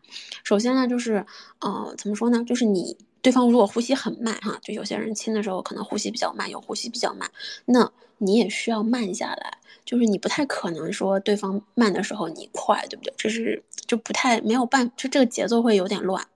[0.45, 1.27] 首先呢，就是
[1.59, 2.45] 呃怎么说呢？
[2.47, 7.31] 就是你对方如果呼吸很慢哈，就有些人亲的时候可能呼吸比较慢，有呼吸比较慢，
[7.65, 9.59] 那你也需要慢下来。
[9.87, 13.15] 就是你不太可能说对方慢的时候你快，对不对？
[13.17, 16.27] 这是就不太没有办，就这个节奏会有点乱。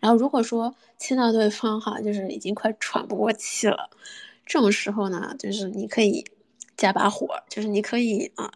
[0.00, 3.88] 然后如果说亲到对方哈，就是已经快喘不过气了，
[4.44, 6.24] 这种时候呢，就是你可以
[6.76, 8.52] 加把火，就是你可以啊，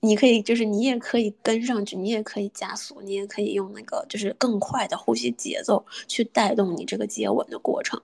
[0.00, 8.00] 你可以就是你也可以跟上去，你也可以加速，你也可以用那个就是更快的呼吸节奏去带动你这个接吻的过程。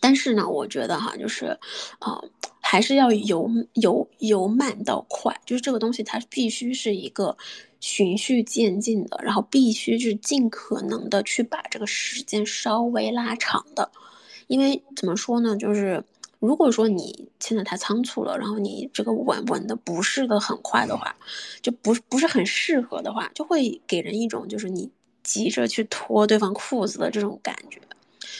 [0.00, 1.58] 但是呢，我觉得哈，就是
[1.98, 2.22] 啊。
[2.66, 7.36] 还是要由由由慢到快，就是这个东西它必须是一个
[7.78, 13.92] 循序渐进的，然后必须是尽可能的去把这个时间稍微拉长的，
[14.48, 16.02] 因为怎么说呢，就是
[16.46, 21.14] 如果说你亲的太仓促了，然后你这个吻吻的不是的很快的话，
[21.62, 24.90] 就不不是很适合的话，就会给人一种就是你
[25.22, 27.80] 急着去脱对方裤子的这种感觉。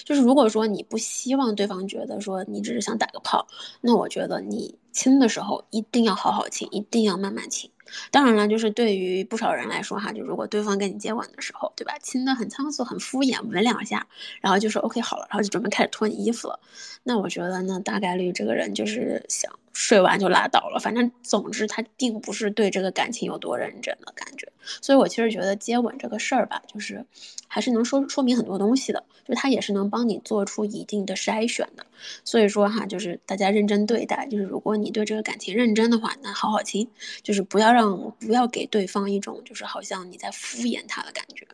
[0.04, 3.46] 就是如果说你不希望对方觉得说你只是想打个炮，
[3.80, 7.70] 那我觉得你亲的时候一定要好好亲，一定要慢慢亲。
[8.10, 14.06] 当然了，就是对于不少人来说哈，就如果对方跟你接吻的时候，对吧，亲的很仓促、很敷衍，吻两下，
[14.40, 16.58] 然后就说 OK 好了，然后就准备开始脱你衣服了，
[17.02, 20.80] 那我觉得呢大概率这个人就是想睡完就拉倒了。
[20.80, 24.50] 反正总之他并不是对这个感情有多认真的感觉。
[24.80, 27.04] 所以我其实觉得接吻这个事儿吧，就是
[27.46, 31.84] 还是能说说明很多东西的，就他也是能帮你做出一定的筛选的。
[32.24, 36.88] 所以说哈，就是大家认真对待，就是如果你对这个感情认真的话，那好好亲，
[37.22, 41.46] 就是不要让不要给对方一种就是好像你在敷衍他的感觉。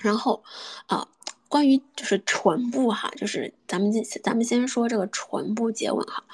[0.00, 0.42] 然后
[0.86, 1.06] 啊，
[1.52, 6.24] 关于就是唇部哈，就是咱们咱们先说这个唇部接吻哈，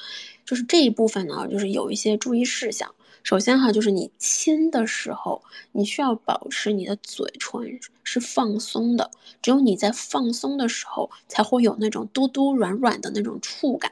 [0.45, 2.95] 就是这一部分呢，就是有一些注意事项。
[3.25, 9.11] 首先哈，就是你亲的时候，你需要保持你的嘴唇是放松的，
[9.43, 13.91] 只有你在放松的时候，才会有那种嘟嘟软软的那种触感。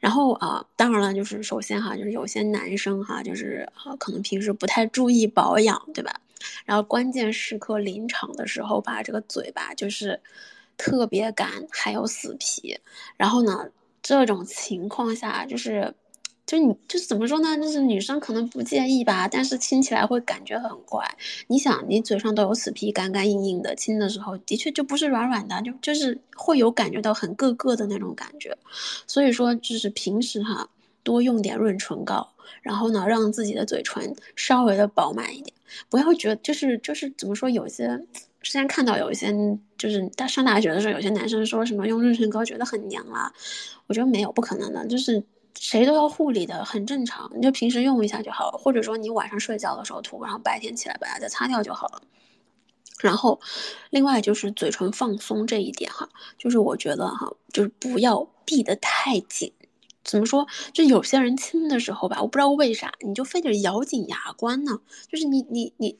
[0.00, 6.18] 然后啊，当然了，就是首先哈，就是有些男生哈，就是啊，可能平时不太注意保养，对吧？
[6.64, 10.20] 然后关键时刻临场的时候，把这个嘴巴就是
[10.76, 12.78] 特别干，还有死皮。
[13.16, 13.70] 然后呢，
[14.02, 15.94] 这种情况下就是。
[16.46, 17.56] 就你就是怎么说呢？
[17.56, 21.04] 就是女生可能不介意吧，但是亲起来会感觉很怪。
[21.48, 28.56] 你想，你嘴上都有死皮，干干硬硬的，亲的时候的确就不是软软的，就就是会有感觉到很硌硌的那种感觉。
[29.08, 30.68] 所以说，就是平时哈，
[31.06, 35.54] 多用点润唇膏，然后呢，让自己的嘴唇稍微的饱满一点，
[35.88, 37.88] 不要觉得就是就是怎么说，有些
[38.42, 39.32] 之前看到有一些
[39.78, 43.32] 就是大上大学的时候，有些男生说什么用润唇膏觉得很娘啊，
[43.86, 45.22] 我觉得没有，不可能的，就是。
[45.58, 47.32] 谁都要护理的，很正常。
[47.34, 52.02] 你就平时用一下就好了，或者说你晚上睡觉的时候涂，然后白天起来把它再擦掉就好了。
[53.00, 53.40] 然后，
[53.88, 59.50] 另外就是嘴唇放松这一点哈，就是我觉得哈，就是不要闭得太紧。
[60.06, 60.46] 怎么说？
[60.72, 64.80] 就有些人亲的时候吧，我不知道为啥，你就非得咬紧牙关呢？
[65.10, 65.98] 就是你你你，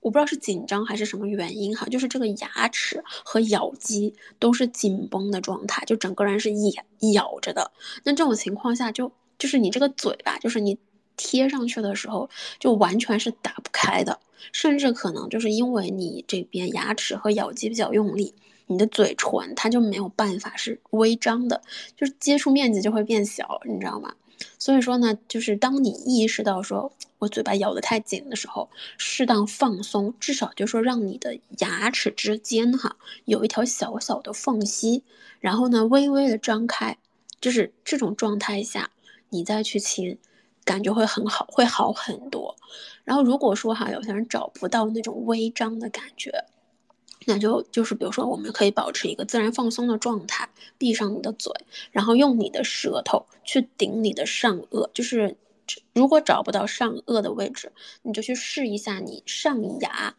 [0.00, 6.84] 我不知道是紧张还是什么原因哈，就是这个牙齿和咬肌都是紧绷的状态，就整个人是咬
[7.14, 7.72] 咬着的。
[8.04, 10.78] 那这种情况下，就就是你这个嘴吧，就是你。
[11.20, 12.30] 贴上去的时候
[12.60, 14.20] 就完全是打不开的，
[14.52, 18.32] 甚至可能就是因为你这边牙齿和咬肌比较用力，
[18.68, 21.60] 你的嘴唇它就没有办法是微张的，
[21.96, 24.14] 就是接触面积就会变小，你知道吗？
[24.56, 35.02] 所以说呢，就是当你意识到说我嘴巴咬得太紧的时候，适当放松，至少就说让你的牙齿之间哈有一条小小的缝隙，
[35.40, 36.96] 然后呢微微的张开，
[37.40, 38.90] 就是这种状态下
[39.30, 40.18] 你再去亲。
[40.64, 42.54] 感觉会很好，会好很多。
[43.02, 46.44] 然后如果说哈，有些人找不到那种微张的感觉，
[47.28, 51.52] 那就就是比如说，我们可以保持一个自然放松的状态，闭上你的嘴，
[51.92, 54.88] 然后用你的舌头去顶你的上颚。
[54.94, 55.36] 就是
[55.92, 57.70] 如果找不到上颚的位置，
[58.02, 60.16] 你就去试一下你上牙，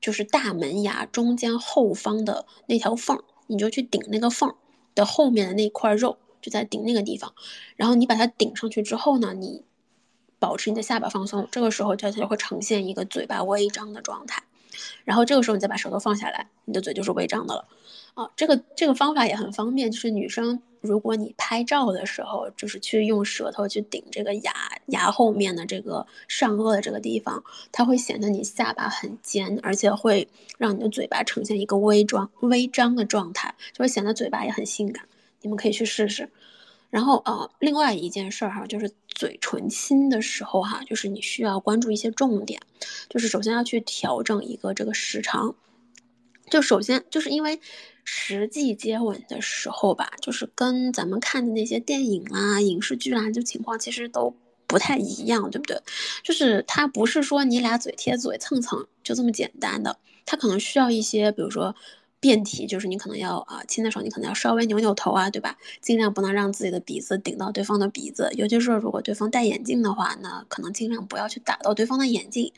[0.00, 4.54] 就是大门牙中间后方的那条缝，你就去顶那个缝
[4.94, 7.34] 的后面的那块肉，就在顶那个地方。
[7.76, 9.64] 然后你把它顶上去之后呢，你。
[10.38, 14.42] 保持你的下巴放松，这个时候它就会呈现一个嘴巴微张的状态，
[15.04, 17.66] 然后这个时候你再把舌头放下来，你的嘴就是微张的了。
[18.14, 24.52] 啊，这个这个方法也很方便，就是女生如果你拍照的时候，就是去用舌头去顶这个牙
[24.86, 35.06] 牙后面的这个上颚的这个地方，它会显得你下巴很尖，而且会让你的嘴巴呈现一个微张微张的状态，就会显得嘴巴也很性感。
[35.40, 36.28] 你们可以去试试。
[36.92, 42.60] 然后呃，另外一件事儿哈，就是嘴唇亲的时候哈，就是你需要关注一些重点，
[43.08, 45.54] 就是首先要去调整一个这个时长。
[46.50, 47.58] 就首先就是因为
[48.04, 55.80] 实际接吻的时候吧，就是跟咱们看的那些电影啦、影视剧啦，就情况其实都不太一样，对不对？
[56.22, 61.74] 就是它不是说你俩嘴贴嘴蹭蹭就这么简单的，它可能需要一些，比如说。
[62.22, 65.58] 变体就是你可能要啊亲的时候，你可能要稍微扭扭头啊，对吧？
[65.80, 72.52] 尽量不能让自己的鼻子顶到对方的鼻子，尤其是如果对方戴眼镜的话，那可能尽量不要去打到对方的眼镜。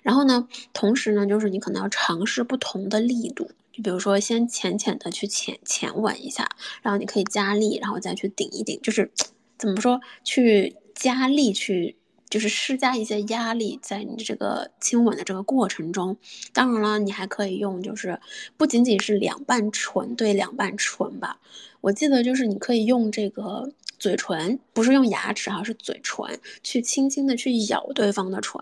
[0.00, 6.48] 然后呢，同时呢，就是你可能要尝试不同的力度，就比如说先浅浅的去浅浅吻一下，
[6.80, 9.12] 然后你可以加力，然后再去顶一顶，就是
[9.58, 11.96] 怎么说去加力去。
[12.32, 16.16] 就是施加一些压力在你这个亲吻的这个过程中，
[16.54, 18.18] 当然了，你还可以用，就是
[18.56, 21.38] 不仅仅是两半唇对两半唇吧。
[21.82, 28.58] 我记得就是你可以用这个嘴唇，不是用牙齿哈，是嘴唇去轻轻的去咬对方的唇，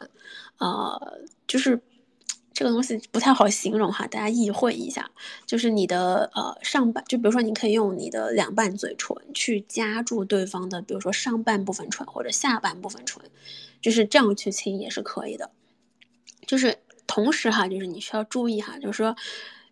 [0.58, 1.80] 呃，就是。
[2.52, 5.10] 这个东西不太好形容哈，大家意会一下，
[5.46, 13.22] 就是你的呃上半，就比如说你可以用你的两半嘴唇去夹住对方的，比如说上半部分唇或者下半部分唇，
[13.80, 15.50] 就是这样去亲也是可以的。
[16.46, 19.16] 就是同时哈，就是你需要注意哈，就是说，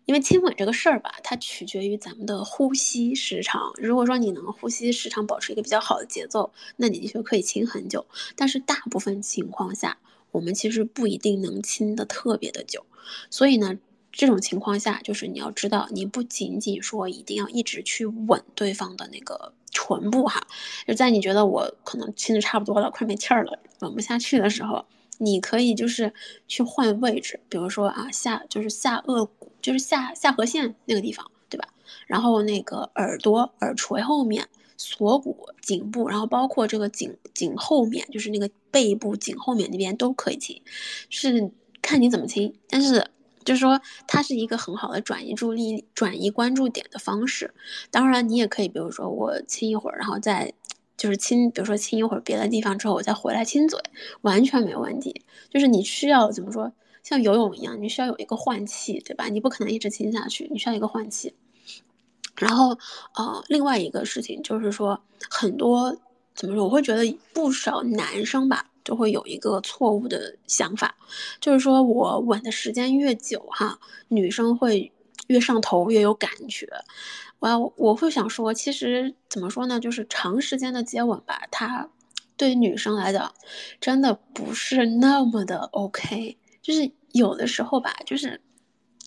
[0.05, 3.73] 因为亲吻这个事儿吧，它取决于咱们的呼吸时长。
[3.75, 8.07] 如果说你能呼吸时长保持一个比较好的节奏，那你的确可以亲很久。
[8.35, 9.97] 但是大部分情况下，
[10.31, 12.85] 我们其实不一定能亲的特别的久，
[13.29, 13.77] 所以呢，
[14.11, 20.45] 这种情况下，就是你要知道，你不仅仅说一定要一直去吻对方的那个唇部哈，
[20.87, 24.85] 就在你觉得我可能亲的差不多了，快没气儿了，吻不下去的时候，
[25.17, 26.13] 你可以就是
[26.47, 31.67] 去换位置，比如说啊下就是下颚骨，就是下下颌线那个地方，对吧？
[32.05, 34.47] 然后那个耳朵耳垂后面。
[34.79, 40.61] 锁骨、颈部，然后包括这个颈颈后面，就是那个背部颈后面那边都可以亲，
[41.09, 42.55] 是看你怎么亲。
[42.69, 43.11] 但是
[43.43, 47.53] 就是说，它是一个很好的转移注意力、转移关注点的方式。
[47.91, 50.53] 当然，你也可以，比如说我亲一会儿，然后再
[50.95, 53.77] 就是亲，比如说亲一会儿别的地方之后，我再回来亲嘴，
[54.21, 55.23] 完全没问题。
[55.49, 56.71] 就是你需要怎么说，
[57.03, 59.27] 像游泳一样，你需要有一个换气，对吧？
[59.27, 61.33] 你不可能一直亲下去，你需要一个换气。
[62.39, 62.69] 然后，
[63.15, 64.99] 呃，另外一个事情就是说，
[65.29, 65.95] 很多
[66.33, 70.95] 怎么说，我会觉得不少男生吧，就会有一个错误的想法，
[71.41, 74.91] 就是说我吻的时间越久哈，女生会
[75.27, 76.67] 越上头，越有感觉。
[77.39, 81.89] 我我会想说，其实怎么说呢，就是长时间的接吻吧，它
[82.37, 83.33] 对女生来讲，
[83.81, 88.41] 真的不是那么的 OK，就是有的时候吧，就是。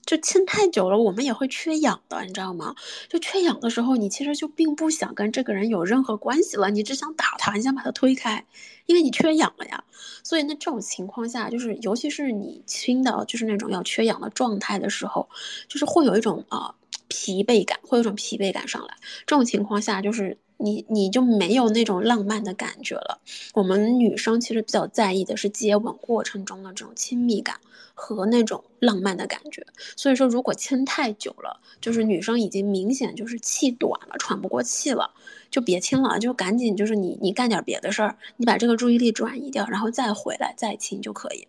[0.05, 2.74] 就亲太久了，我们也会缺氧的，你知道吗？
[3.09, 8.44] 就缺氧的时候，你其实就并不想跟这个人有任何关系了，你只想打他，你想把他推开，
[8.86, 9.84] 因为你缺氧了呀。
[10.24, 15.28] 所以那这种情况下，就是尤其是你亲的，就是那种要缺氧的状态的时候，
[15.68, 16.74] 就是会有一种啊
[17.09, 18.96] 疲惫感，会有一种疲惫感上来。
[19.26, 23.20] 这种情况下，就是你你就没有那种浪漫的感觉了。
[23.54, 27.56] 我们女生其实比较在意的是接吻过程中的这种亲密感。
[27.94, 29.64] 和那种浪漫的感觉，
[29.96, 35.12] 所以说如果亲太久了，就是女生已经明显就是气短了，喘不过气了，
[35.50, 41.46] 就别亲了，就赶紧就是你你干点别的事儿，你把这个注意力转移掉，然后再回来再亲就可以。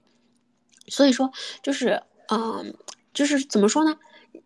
[0.90, 1.32] 所以说
[1.64, 2.76] 就是嗯，
[3.14, 3.98] 就是怎么说呢？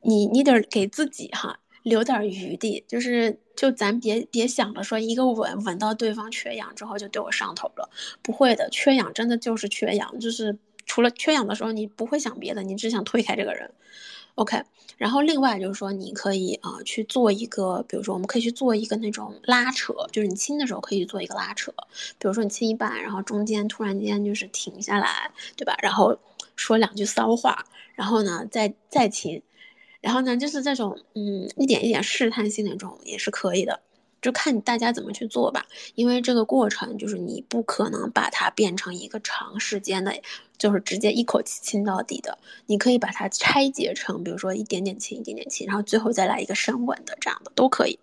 [0.01, 7.89] 你你得给自己哈留点余地，就是就咱别别想着说一个吻吻到对方缺氧之后就对我上头了，
[8.22, 10.58] 不会的，缺氧真的就是缺氧，就是。
[10.89, 13.70] 除了缺氧的时候，你不会想别的，你只想推开这个人
[14.36, 14.64] ，OK。
[14.95, 21.74] 然后另外就是说，你可以啊去做一个，比如说我们可以去做一个那种拉扯，就是你亲的时候可以做一个拉扯，
[22.18, 25.76] 比如说你亲一半，然后中间突然间就是停下来，对吧？
[25.82, 26.18] 然后
[26.55, 29.41] 说两句骚话，然后呢再再亲，
[30.08, 33.82] 然后呢就是这种嗯一点一点试探性的这种也是可以的。
[34.22, 40.14] 就看大家怎么去做吧，因为这个过程就是你不可能把它变成一个长时间的，
[40.58, 42.38] 就是直接一口气亲到底的。
[42.68, 47.99] 你可以把它拆解成，比如说一点点亲，一点点亲，然后最后再来一个深吻的这样的都可以。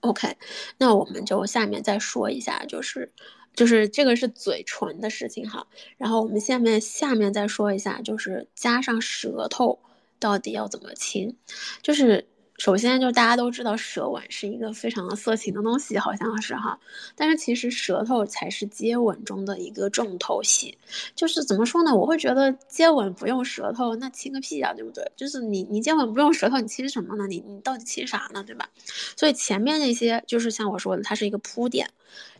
[0.00, 0.36] OK，
[0.76, 3.10] 那我们就下面再说一下，就是
[3.54, 5.66] 就是这个是嘴唇的事情哈，
[5.96, 9.80] 然后我们下面下面再说一下，就是加上舌头
[10.22, 11.36] 到底要怎么亲，
[11.82, 12.26] 就是。
[12.58, 16.78] 首先，就大家都知道舌吻是一个非常色情的东西，好像是哈。
[17.16, 20.78] 但是其实舌头才是接吻中的一个重头戏。
[21.16, 21.92] 就是怎么说呢？
[21.96, 25.10] 我会觉得接吻不用舌头，那亲个屁呀，对不对？
[25.16, 27.26] 就是你你接吻不用舌头，你亲什么呢？
[27.26, 28.44] 你你到底亲啥呢？
[28.44, 28.68] 对吧？
[29.16, 31.90] 所以前面那些就是像我说的，它是一个铺垫，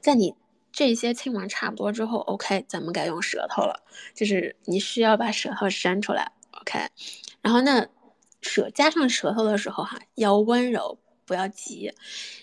[0.01, 0.37] 在你
[0.70, 3.83] 这些亲完差不多之后，OK，咱们该用舌头了。
[4.14, 6.30] 就是你需要把舌头伸出来
[6.61, 6.78] ，OK。
[7.43, 7.86] 然后那。
[8.45, 11.93] 舌加上舌头的时候，哈，要温柔，不要急，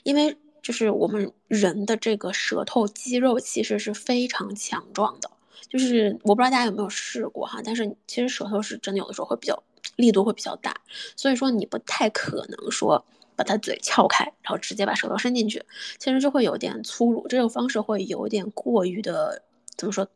[0.04, 5.30] 因为就是我们人的这个舌头肌肉其实是非常强壮的，
[5.68, 9.62] 就是我不知道大家有没有试过哈，但是其实舌头是真的有的时候会比较
[9.98, 10.74] 力度会比较大，
[11.18, 15.62] 所以说你不太可能说把它嘴撬开，然后直接把舌头伸进去，
[15.98, 19.44] 其实就会有点粗鲁，这个方式会有点过于的
[19.76, 20.08] 怎么说，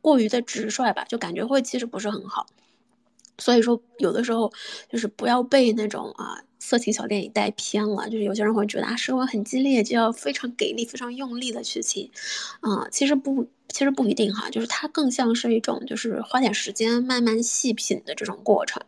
[0.00, 2.46] 过于的直率吧，就感觉会其实不是很好。
[3.38, 4.52] 所以说，有的时候
[4.90, 8.08] 就是不要被那种啊色情小电影带偏了。
[8.08, 12.10] 就是有些人会觉得啊，生活很激烈，就要非常给力、非常用力的去亲，
[12.60, 14.48] 啊，其实不，其实不一定哈。
[14.50, 18.82] 就是它更像是一种，就是花点时间慢慢细品的这种过程。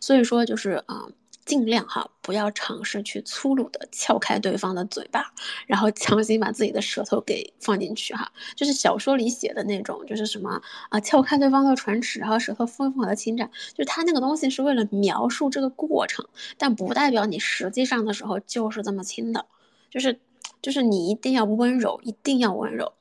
[0.00, 1.06] 所以说，就是啊。
[1.50, 5.34] 尽量哈，不要尝试去粗鲁的撬开对方的嘴巴，
[5.66, 8.30] 然后强行把自己的舌头给放进去哈。
[8.54, 16.24] 就是小说里写的那种，就是什么啊，撬开对方的唇齿，然后舌头疯狂的侵占，就是他那个东西是为了描述这个过程，
[16.56, 19.44] 但不代表你实际上的时候就是这么亲的。
[19.90, 20.20] 就是，
[20.62, 22.92] 就是你一定要温柔，一定要温柔。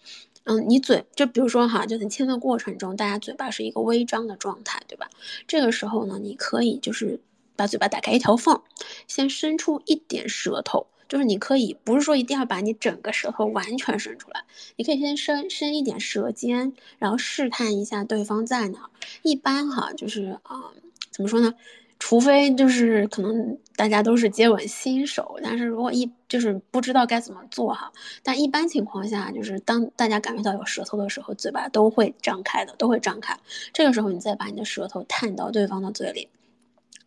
[0.45, 5.07] 嗯，你嘴就比如说哈，就你亲的过程中，大家嘴巴是一个微张的状态，对吧？
[5.45, 7.21] 这个时候呢，你可以就是。
[7.59, 8.61] 把嘴巴打开一条缝，
[9.05, 14.45] 先伸出一点舌头，就是你可以不是说一定要把你整个舌头完全伸出来，
[14.77, 18.89] 你可以先伸伸一点舌尖，然后试探一下对方在哪。
[19.23, 20.71] 一般哈，就是啊，
[21.11, 21.53] 怎么说呢？
[22.01, 27.91] 除非就是可能大家都是接吻新手，但是如果一就是不知道该怎么做哈，
[28.23, 33.37] 但一般情况下，就是当大家感觉到有舌头的时候，嘴巴都会张开的，都会张开。
[33.73, 36.29] 这个时候你再把你的舌头探到对方的嘴里。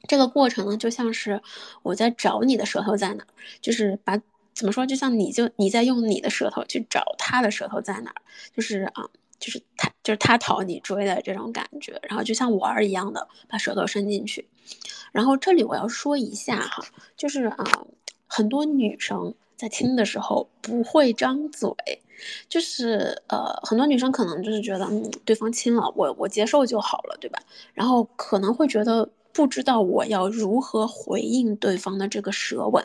[0.09, 1.41] 这个过程呢，就像是
[1.83, 3.25] 我在找你的舌头在哪，
[3.61, 4.21] 就是把
[4.53, 8.13] 怎么说，就像你就你在用你的舌头去找他的舌头在哪，
[8.55, 14.49] 就是啊，就是他就是他讨你追的这种感觉，然后就像玩儿一样的把舌头伸进去。
[15.13, 16.85] 然后这里我要说一下哈，
[17.17, 17.87] 就是啊，
[18.27, 21.71] 很多女生在亲的时候不会张嘴，
[22.49, 27.39] 就是呃，很多女生可能就是觉得嗯，对方亲了我我接受就好了，对吧？
[27.73, 29.09] 然后可能会觉得。
[29.33, 32.85] 不知道我要如何回应对方的这个舌吻，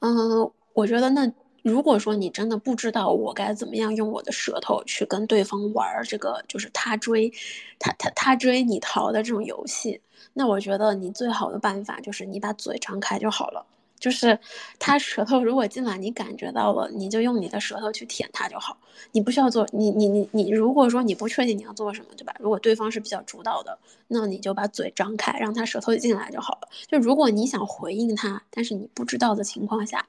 [0.00, 7.32] 嗯，我觉得那如果说你真的不知道我该怎么样用我的舌头去跟对方玩这个，就是他追，
[7.78, 10.00] 他他他追你逃的这种游戏，
[10.34, 13.64] 那我觉得你最好的办法就是你把嘴张开就好了。
[14.04, 14.38] 就是
[14.78, 18.76] 他舌头如果进来，你感觉到了，你就用你的舌头去舔它就好。
[19.12, 22.34] 你不需要做，你你你你，如果说你不确定你要做什么，对吧？
[22.38, 23.78] 如果对方是比较主导的，
[24.08, 26.68] 那你就把嘴张开，让他舌头进来就好了。
[26.86, 30.06] 就如果你想回应他，但是你不知道的情况下，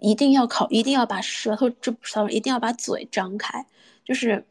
[0.00, 3.64] 一定要考，一定要把舌头这舌头一定要把嘴张开，
[4.04, 4.44] 就是。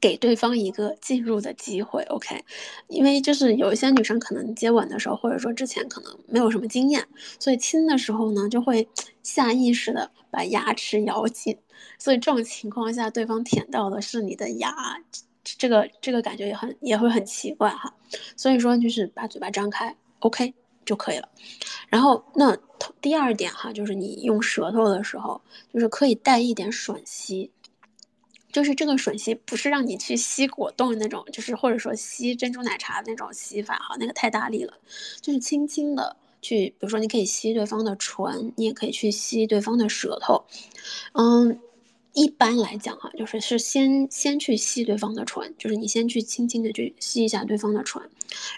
[0.00, 2.44] 给对方一个进入的机会，OK，
[2.88, 7.06] 因为就是有一些女生可能接吻的时候，或者说之前可能没有什么经验，
[7.38, 8.86] 所以亲的时候呢，就会
[9.22, 11.56] 下意识的把牙齿咬紧，
[11.98, 14.74] 所以这种情况下，对方舔到的是你的牙，
[15.42, 17.94] 这个这个感觉也很也会很奇怪哈，
[18.36, 20.52] 所以说就是把嘴巴张开，OK
[20.84, 21.28] 就可以了。
[21.88, 22.54] 然后那
[23.00, 25.40] 第二点哈，就是你用舌头的时候，
[25.72, 27.50] 就是可以带一点吮吸。
[28.54, 34.74] 就是这个吮吸不是让你去吸果冻那种，就是或者说吸珍珠奶茶那种吸法哈，那个太大力了。
[35.20, 40.44] 就是轻轻的去，比如说你可以吸对方的唇，你也可以去吸对方的舌头。
[41.14, 41.58] 嗯，
[42.12, 48.00] 一般来讲哈，就是是先先去吸对方的唇，就是你先去轻轻的去吸一下对方的唇，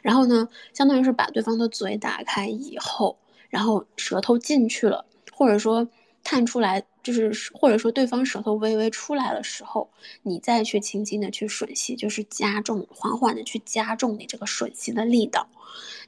[0.03, 3.16] 然后呢，相当于是把对方的嘴打开以后，
[3.49, 5.88] 然后舌头进去了，或者说。
[6.29, 9.89] 探出来，就是或者说对方舌头微微出来的时候，
[10.24, 15.49] 你再去轻轻的去吮吸，就是加重，缓缓的去加重你这个吮吸的力道，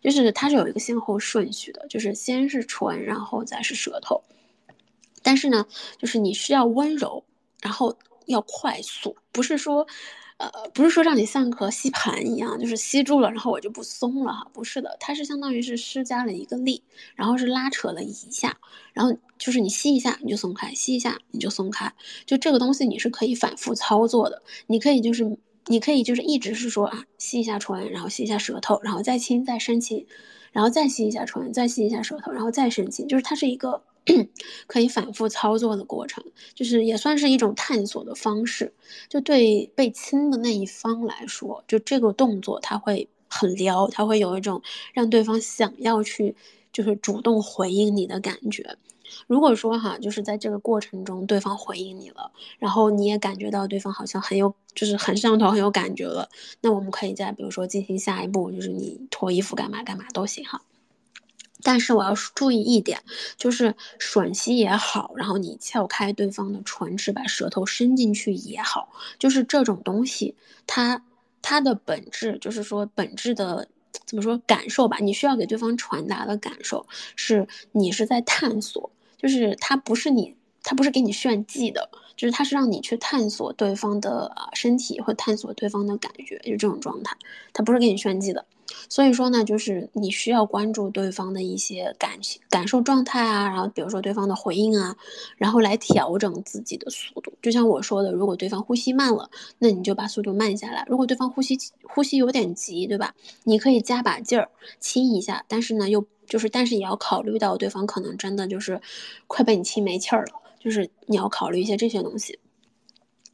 [0.02, 4.20] 就是它是有一个先后顺序的，就是先是唇，然后再是舌头，
[5.22, 5.64] 但是呢，
[5.98, 7.22] 就是你需要温柔，
[7.62, 7.96] 然后
[8.26, 9.86] 要快速，不是说。
[10.38, 16.80] 呃，不是说让你像个吸盘一样，就是吸住了，然后我就不松了哈，不是的，它是相当于是施加了一个力，
[17.16, 18.56] 然后是拉扯了一下，
[18.92, 21.92] 然后就是你吸一下你就松开，吸一下你就松开，
[22.24, 25.36] 就这个东西你是可以反复操作的，你可以就是
[25.66, 30.06] 你可以就是一直是说啊，吸一下唇，然后吸一下舌头，然后再亲再深亲，
[30.52, 33.82] 然后再吸一下唇，再吸一下舌头，然后再深亲，就是它是一个。
[34.66, 38.72] 可以反复操作的过程，就是也算是一种探索的方式。
[39.08, 46.34] 就对被亲的那一方来说，就这个动作他会很撩，他会有一种让对方想要去，
[46.72, 48.76] 就是主动回应你的感觉。
[49.26, 56.28] 如果说哈，就是在这个过程中对方回应你了，然后你也感觉到对方好像很有，就是很上头，很有感觉了，
[56.60, 60.60] 那我们可以再比如说进行下一步，就是你脱衣服干嘛干嘛都行哈。
[61.62, 63.02] 但是我要注意一点，
[63.36, 68.88] 就是吮吸也好，然后你撬开对方的唇齿，把舌头伸进去也好，
[69.18, 70.34] 就是这种东西，
[70.66, 71.02] 它
[71.42, 73.68] 它的本质就是说本质的
[74.06, 74.98] 怎么说感受吧？
[75.00, 76.86] 你需要给对方传达的感受
[77.16, 87.16] 是你是在探索，就是它不是你，它不是给你炫技的，就是它是让你去探索对方的身体或探索对方的感觉，就这种状态，
[87.54, 88.44] 它不是给你炫技的。
[88.90, 94.94] 所以说呢，就是你需要关注对方的一些感情、感受状态啊，然后比如说对方的回应啊，
[95.36, 97.32] 然后来调整自己的速度。
[97.40, 103.14] 就像我说的，如果对方呼吸慢了，那你就把速度慢下来；如果对方呼吸呼吸有点急，对吧？
[103.44, 104.50] 你可以加把劲儿
[104.80, 108.80] 亲一下，但是呢，又就是但是也要考虑到对方可能真的就是
[109.26, 112.38] 快被你亲没气儿了，就是你要考虑一些这些东西。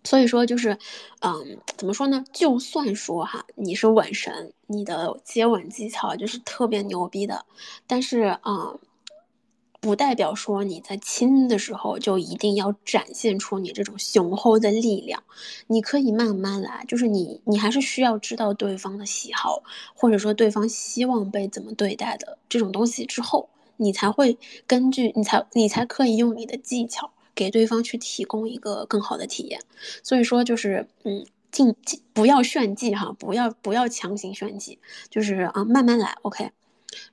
[0.06, 0.76] 所以说就是，
[1.20, 2.22] 嗯，怎么说呢？
[2.30, 7.46] 就算说哈，你是吻神，你的接吻技巧就是特别牛逼的，
[7.86, 8.74] 但是啊，
[9.80, 15.22] 不代表说你在亲的时候就一定要展现出你这种雄厚的力量。
[15.68, 19.62] 你可以慢慢来，就是你，你还是需要知道对方的喜好，
[19.94, 27.10] 或者说对方希望被怎么对待的这种东西之后，你才会根据你才你才可以用你的技巧。
[27.36, 29.60] 给对方去提供一个更好的体验，
[30.04, 34.78] 所以说就是，嗯，尽尽不要炫技哈，不要不要强行炫技，
[35.10, 36.52] 就是啊，慢慢来，OK。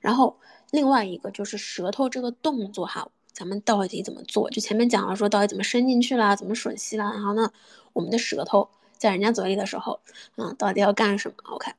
[0.00, 0.38] 然后
[0.70, 4.48] 另外一个就是舌头这个动作哈，咱们到底怎么做？
[4.50, 7.50] 就前面讲了说到底怎么伸进去啦，怎么吮吸啦，然后呢，
[7.92, 9.98] 我们的舌头在人家嘴里的时候，
[10.36, 11.72] 嗯，到底要干什么？OK。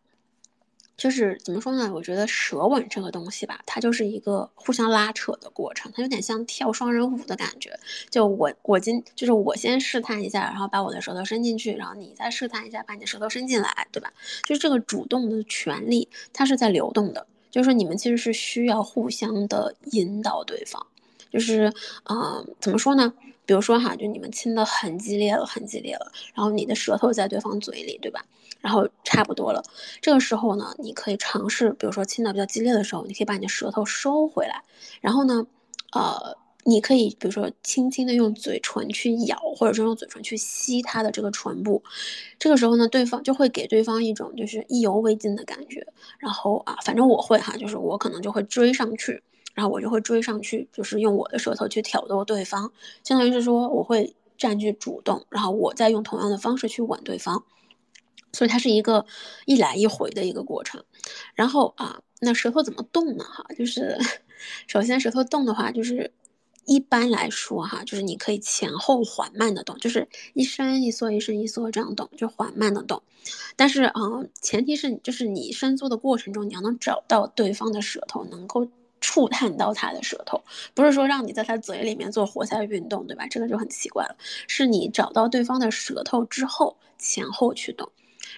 [0.96, 1.92] 就是怎么说呢？
[1.94, 7.78] 我觉得舌吻这个东西吧，它就是一个互相拉扯的过程，它有点像跳双人舞的感觉。
[8.10, 14.14] 就我我今就是我先试探一下，然后把我的舌头伸进去，然后你再试探一下，把你的舌头伸进来，对吧？
[14.46, 17.26] 就是这个主动的权利，它是在流动的。
[17.50, 20.86] 就是说你们其实是需要互相的引导对方。
[21.34, 21.74] 就是，
[22.08, 23.12] 嗯，怎么说呢？
[23.46, 28.24] 比如说哈，就你们亲的很激烈了，很激烈了，然后你的舌头在对方嘴里，对吧？
[28.62, 29.62] 然后差不多了，
[30.00, 34.64] 这个时候呢，你可以尝试，比如说亲的比较激烈的时候，你可以把你的舌头收回来，
[35.02, 35.46] 然后呢，
[35.92, 41.84] 呃，你可以比如说轻轻的用嘴唇去咬，或者是用嘴唇去吸他的这个唇部，
[42.40, 45.86] 这个时候呢，对方就会给对方一种就是意犹未尽的感觉。
[46.20, 49.22] 然后啊，反正我会哈，就是我可能就会追上去，
[49.54, 52.72] 然后我就会追上去，就是用我的舌头去挑逗对方，
[53.04, 57.44] 相当于是说我会占据主动，然后我再用同样的方式去吻对方。
[58.36, 59.06] 所以它是一个
[59.46, 60.84] 一来一回的一个过程，
[61.36, 63.24] 然后啊，那舌头怎么动呢？
[63.24, 63.96] 哈，就是
[64.66, 66.12] 首先舌头动的话，就是
[66.66, 73.04] 一般来说哈，就是你可以前后缓慢的动，就是一伸一缩一伸一缩这样动，就缓慢的动。
[73.56, 74.02] 但是啊，
[74.42, 78.68] 前提是你就是你伸缩的过程中，你要能找到对方的舌头能够
[79.04, 80.42] 触探到他的舌头，
[80.74, 83.28] 不是说让你在他嘴里面做活塞运动，对吧？
[83.28, 84.16] 这个就很奇怪了。
[84.48, 87.92] 是你找到对方的舌头之后前后去动。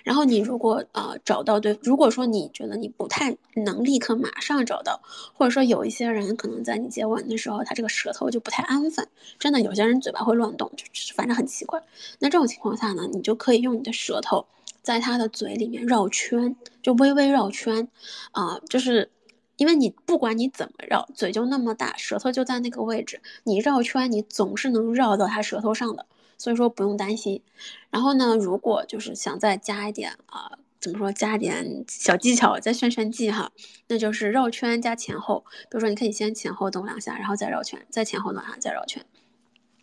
[0.03, 4.99] 然后你如果呃找到对，如果说你觉得你不太能立刻马上找到，
[5.33, 9.07] 或者说有一些人可能在你接吻的时候，他这个舌头就不太安分，
[9.37, 11.81] 真的有些人嘴巴会乱动，就反正很奇怪。
[12.19, 14.45] 那这种情况下呢，你就可以用你的舌头
[14.81, 17.87] 在他的嘴里面绕圈，就微微绕圈，
[18.31, 19.09] 啊，就是
[19.57, 26.05] 因为你不管你怎么绕，嘴就那么大，舌头就在那个位置，你绕圈你总是能绕到他舌头上的。
[26.37, 27.41] 所以说不用担心，
[27.89, 30.51] 然后呢，如果就是想再加一点啊，
[30.81, 33.53] 怎么说，加点小技巧，再炫炫技哈，
[33.87, 35.45] 那就是绕圈加前后。
[35.61, 39.05] 比如说，你可以先前后动两下，然后再绕圈，再前后动两下，再绕圈。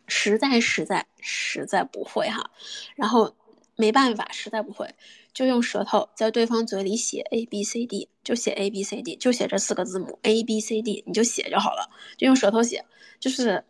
[0.07, 2.51] 实在实在实在不会哈，
[2.97, 3.35] 然后
[3.77, 4.95] 没办法，实在不会，
[5.35, 12.85] 就用舌头在对方嘴里写 a b c d，就写 a b c d，就写这四个字母 a b c d，你就写就好了，就用舌头写，
[13.19, 13.65] 就是。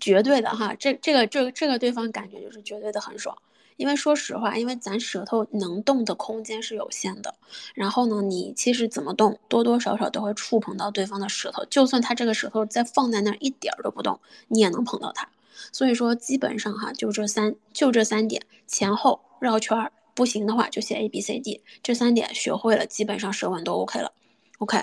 [0.00, 3.36] 绝对的哈，这这个这个这个对方感觉就是绝对的很爽，
[3.74, 7.34] 因为说实话，因为咱舌头能动的空间是有限的，
[7.74, 15.28] 然后呢，你其实怎么动，多多少少都会触碰到对方的舌头，就算他这个舌头再放在那儿一点儿都不动，你也能碰到他。
[15.72, 24.12] 所以说基本上哈，就这三就这三点，前后绕圈儿，不行的话就写 A B C D，这三点学会了，基本上舌吻都 OK 了
[24.58, 24.82] ，OK。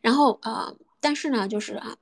[0.00, 1.96] 然后啊，但是呢，就是啊。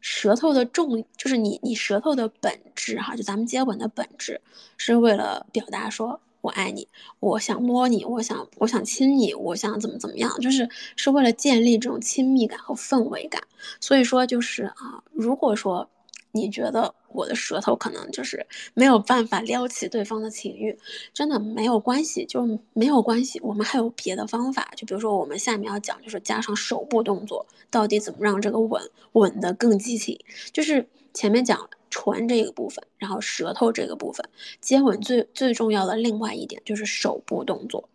[0.00, 4.40] 舌头的重就是你，你舌头的本质哈，就咱们接吻的本质，
[4.76, 6.86] 是为了表达说我爱你，
[7.18, 13.42] 我想摸你，我想我想亲你，我想怎么怎么样，就是是为了建立这种亲密感和氛围感。
[13.80, 15.86] 所以说就是啊，如果说。
[16.32, 20.78] 你觉得我的舌头可能就是没有办法撩起对方的情欲，
[21.12, 23.40] 真的没有关系，就没有关系。
[23.40, 30.18] 我们还有别的方法，就比如说我们下面要讲，就是加上手部动作，到底怎么让这个吻吻得更激情？
[30.52, 34.28] 就是前面讲唇这个部分，然后舌头这个部分，
[34.60, 37.88] 接吻最最重要的另外一点就是手部动作。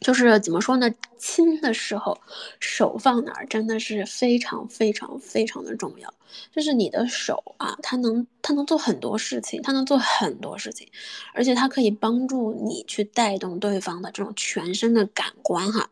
[0.00, 0.88] 就是怎么说呢？
[1.18, 2.18] 亲的时候，
[2.60, 6.12] 手放哪儿真的是非常非常非常的重要。
[6.54, 10.86] 就是你的手啊，它能它能做很多事情，它能做很多事情，
[11.34, 15.88] 而且它可以帮助你去带动对方的这种全身的感官哈。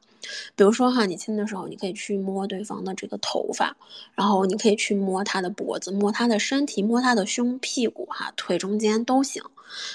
[0.55, 3.77] 比如说哈，你亲的时候，你可以去摸对方的这个头发，
[4.15, 9.43] 然后你可以去摸他的脖子，摸他的身体，摸他的胸、屁股哈，腿中间都行。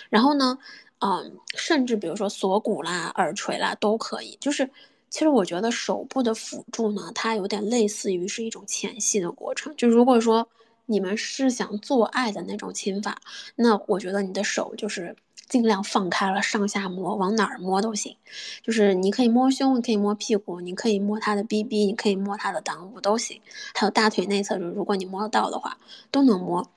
[0.09, 0.57] 然后呢？
[1.01, 4.37] 嗯，甚至比如说锁骨啦、耳垂啦都可以。
[4.39, 4.69] 就是，
[5.09, 9.75] 其实我觉得手部的辅助呢，它有点类似于是一种前戏的过程。
[9.75, 10.47] 就如果说
[10.85, 13.19] 你们是想做爱的那种亲法，
[13.55, 15.15] 那我觉得你的手就是
[15.49, 18.15] 尽量放开了，上下摸，往哪儿摸都行。
[18.63, 23.41] 就是你可以摸胸，你可以摸屁股，你可以摸他的 BB，你可以摸他的裆部都行。
[23.73, 25.77] 还有大腿内侧，就如果你摸得到的话，
[26.11, 26.69] 都能摸。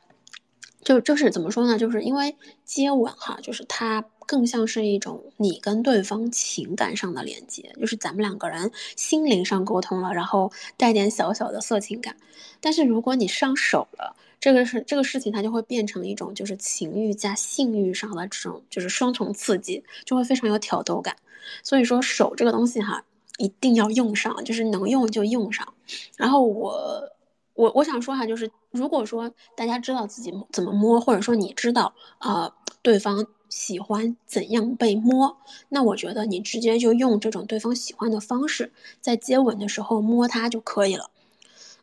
[0.85, 1.78] 就就是怎么说呢？
[1.78, 12.14] 就是因为接吻哈，就是它更像是一种你跟对方情感上的连接，就是咱们两个人心灵上沟通了，然后带点小小的色情感。
[12.61, 21.16] 但是如果你上手了，这个是这个事情，它就会变成一种就是情欲加性欲上的这种就是双重刺激，就会非常有挑逗感。
[21.62, 23.03] 所以说手这个东西哈，
[23.39, 25.72] 一定要用上，就是能用就用上。
[26.18, 27.11] 然后我。
[27.55, 32.52] 我我想说哈，就是如果说大家知道自己怎么摸，或者说你知道啊
[32.82, 35.36] 对方喜欢怎样被摸，
[35.68, 41.11] 那我觉得你直接就用这种对方喜欢的方式，在接吻的时候摸他就可以了。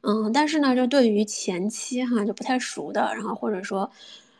[0.03, 3.89] 嗯，但是呢，就对于前期哈就不太熟的，然后或者说，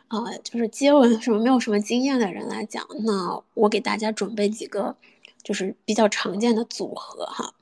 [0.08, 4.96] 呃，就是接吻什么没有什么经验的人来讲，那我给大家准备几个
[5.42, 7.54] 就是比较常见的组合哈。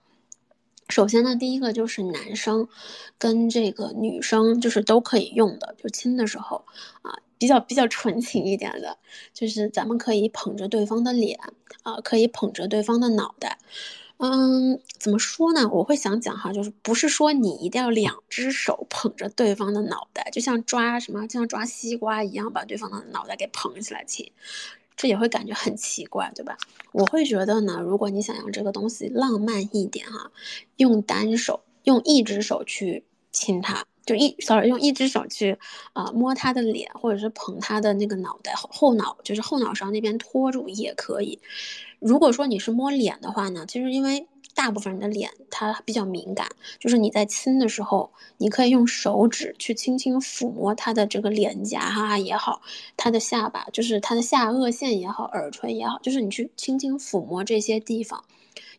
[0.91, 2.68] 首先呢，第一个就是男生
[3.16, 6.64] 跟这个女生就是都可以用的，就亲的时候
[7.03, 8.99] 啊，比较比较纯情一点的，
[9.32, 11.38] 就是咱们可以捧着对方的脸
[11.82, 13.59] 啊，可以捧着对方的脑袋，
[14.18, 15.68] 嗯，怎么说呢？
[15.72, 24.30] 我会想讲哈，就是不是说你一定要两只手捧着对方的脑袋，就像抓什么，就像抓西瓜一样，把对方的脑袋给捧起来亲，
[25.01, 26.59] 这也会感觉很奇怪，对吧？
[26.92, 30.30] 我会觉得呢，如果你想要这个东西浪漫一点哈，
[30.76, 33.86] 用单手，用一只手去亲他。
[34.05, 35.57] 就一，sorry，用一只手去，
[35.94, 41.40] 啊，摸他的脸，或者是捧他的那个脑袋后后脑，就是后脑勺那边托住也可以。
[41.98, 44.26] 如果说你是摸脸的话呢，其实因为
[44.61, 46.46] 大部分人的脸它比较敏感，
[46.78, 52.61] 就是你在亲的时候，你可以用手指去轻轻抚摸他的这个脸颊哈也好，
[52.94, 58.22] 他的下巴，就是他的下颚线也好，耳垂也好，就是你去轻轻抚摸这些地方，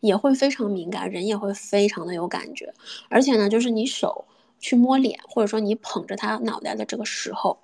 [0.00, 2.72] 也会非常敏感，人也会非常的有感觉。
[3.08, 4.26] 而且呢，就是你手。
[4.64, 7.58] 去摸脸，或者说你捧着他脑袋的这个时候，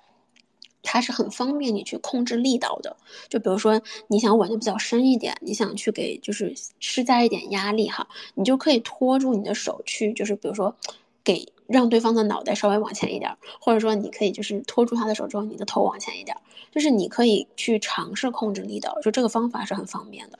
[0.91, 2.97] 它是很方便你去控制力道的。
[3.29, 10.75] 就比如说你想吻的比较深一点，你想去给就是施加一点压力哈，你就可以拖住你的手去，就是比如说
[11.23, 16.35] 给让对方的脑袋稍微往前一点，或者说你可以就是拖住他的手之后，你的头往前一点，
[16.71, 20.39] 就是你可以去尝试控制力道，就这个方法是很方便的。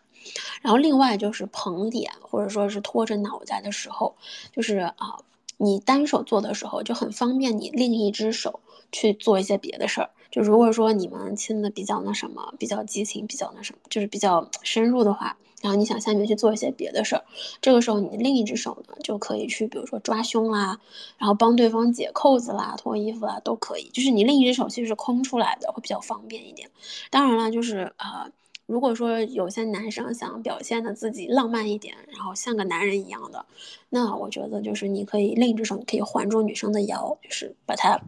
[0.62, 4.16] 然后另外就是捧脸或者说是拖着脑袋的时候，
[4.52, 5.20] 就是啊。
[5.62, 8.62] 你单手做的时候就很方便，你另一只手
[8.92, 10.10] 去做一些别的事儿。
[10.32, 17.24] 就如果说你们亲的比较那什么，比较激情，比较那什么，就是比较深入的话，然后你想下面去做一些别的事儿，
[17.62, 20.80] 这个时候你另一只手呢就可以去，比如说抓胸啦，
[21.18, 23.90] 然后帮对方解扣子啦、脱衣服啦都可以。
[23.94, 26.70] 就是你另一只手其实是空出来的，会比较方便一点。
[27.10, 28.32] 当然了，就是呃。
[28.68, 33.44] 如果说有些男生想表现的自己浪漫一点，然后像个男人一样的，
[33.90, 38.00] 那我觉得就是你可以另一只手你可以环住女生的腰，就是把她，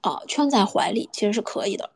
[0.00, 1.90] 啊，圈在怀里，其实是可以的。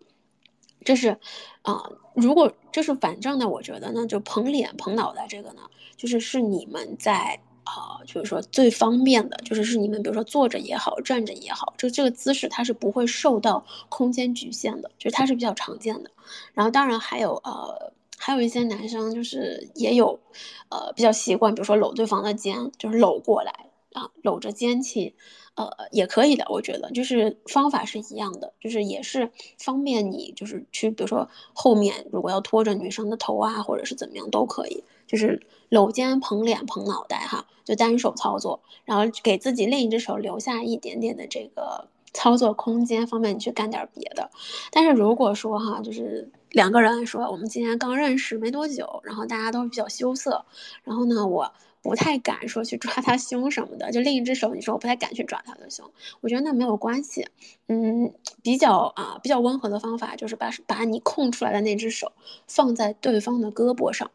[0.84, 1.18] 这是，
[1.62, 5.62] 啊，如果这是反正呢，我觉得呢，就捧脸捧脑袋这个呢，
[5.96, 16.10] 就是是你们在啊，就是说最方便的，就是是你们比如说坐着也好，站着也好，就这个姿势它是不会受到空间局限的，就是它是比较常见的。
[16.54, 17.92] 然后当然还有呃。
[18.22, 20.20] 还有一些男生就是也有，
[20.68, 25.14] 呃，比较习惯，比如说搂对方的肩，就是搂过来啊，搂着肩去，
[25.54, 26.44] 呃，也可以的。
[26.48, 44.30] 我觉得就是方法是一样的，就是也是方便你，就是去，比如说后面如果要拖着女生的头啊，或者是怎么样都可以，就是搂肩、捧脸、捧脑袋哈，就单手操作，然后给自己另一只手留下一点点的这个操作空间，方便你去干点别的。
[44.70, 46.30] 但是如果说哈，就是。
[46.50, 50.44] 两个人说，我们今天刚认识没多久，然后大家都比较羞涩，
[50.82, 57.26] 然后呢，我不太敢说去抓他胸什么的，就另一只手，你说我不太敢去抓他的胸，我觉得那没有关系，
[57.68, 58.12] 嗯，
[58.42, 62.12] 比较啊比较温和的方法就是把把你空出来的那只手
[62.46, 64.10] 放在对方的胳膊上，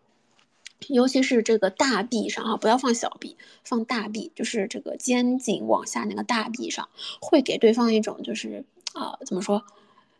[0.87, 6.87] 尤其是这个大臂上哈，不要放小臂，放大臂，就是这个肩颈往下那个大臂上，
[7.19, 8.63] 会给对方一种就是
[8.93, 9.63] 啊怎么说？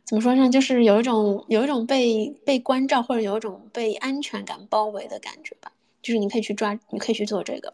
[0.04, 0.50] 怎么说呢？
[0.50, 5.72] 就是有一种有一种被被关照或者有一种被安全感包围的感觉吧。
[6.06, 7.74] 就是你可以去抓，你可以去做这个。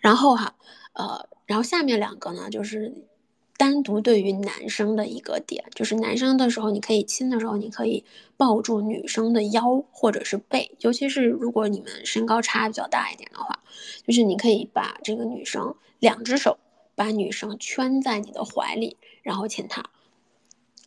[0.00, 0.56] 然后哈，
[0.94, 2.92] 呃，然后下面两个呢，就是
[3.56, 8.04] 单独对于男生的一个点，就是男生的时候，你可以亲的时候，你可以
[8.36, 13.60] 抱住女生的腰或者是背，尤其是如果你们身高差比较大一点的话，
[14.04, 16.58] 就是你可以把这个女生两只手
[16.96, 19.84] 把女生圈在你的怀里，然后亲她。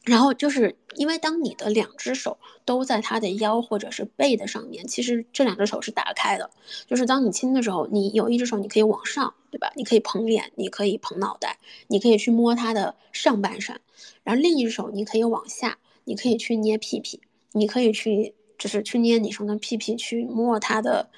[0.05, 6.49] 然后就是因为当你的两只手都在他的腰或者是背的上面，其实这两只手是打开的。
[6.87, 9.71] 就是当你亲的时候，你有一只手你可以往上，对吧？
[9.75, 13.79] 你可以捧脸，你可以捧脑袋，你可以去摸他的上半身。
[14.23, 17.19] 然后另一只手你可以往下，你可以去捏屁屁，
[17.53, 21.09] 你可以去就是去捏女生的屁屁，去摸她的，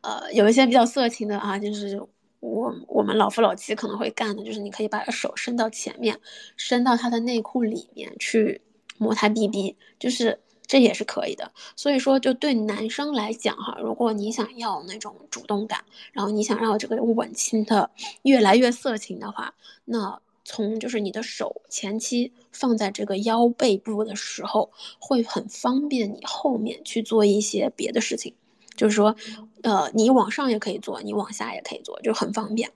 [0.00, 2.02] 呃，有一些比较色情的啊，就是。
[2.42, 6.18] 我我们老夫老妻可能会干的，就是你可以把手伸到前面，
[6.56, 8.60] 伸到他的内裤里面去
[8.98, 11.52] 摸他 BB，就是这也是可以的。
[11.76, 17.90] 所以说，就对男生来讲哈，如果你想要那种主动感，然后你想让这个吻亲的
[18.22, 28.34] 越来越色情的话，那从就是你的手前期放在这个腰背部的时候，会很方便你后面去做一些别的事情。
[28.76, 29.14] 就是说，
[29.62, 32.72] 呃，你往上也可以做，你往下也可以做，就很方便。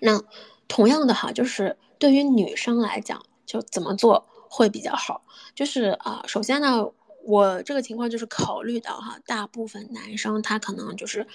[0.00, 0.22] 那
[0.66, 5.22] 同样的哈，就是对于女生来讲，就怎么做会比较好？
[5.54, 6.86] 就是啊，首先呢，
[7.24, 11.26] 我这个情况就是考虑到哈，大部分男生他可能就是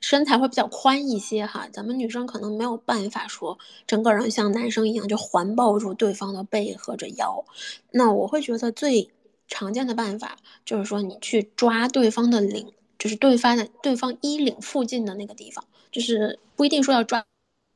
[0.00, 7.44] 身材会比较宽一些哈，咱们女生可能没有办法说整个人像男生一样就环抱住对方的背和着腰。
[7.90, 9.10] 那我会觉得最
[9.46, 12.72] 常见的办法就是说，你去抓对方的领。
[13.00, 17.24] 就是对方的对方衣领附近的那个地方，就是不一定说要抓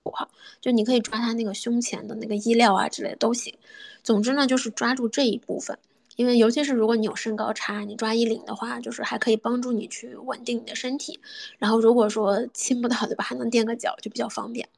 [0.05, 0.29] 哈，
[0.61, 3.53] 就你可以抓他那个胸前的那个衣料啊之类的都行。
[4.05, 5.79] 总之呢，就是抓住这一部分，
[6.17, 11.19] 因为尤其是如果你有身高差，你抓衣领的话，就是还可以帮助你去稳定你的身体。
[11.59, 14.69] 然后如果说亲不到对吧，还能垫个脚，就比较方便。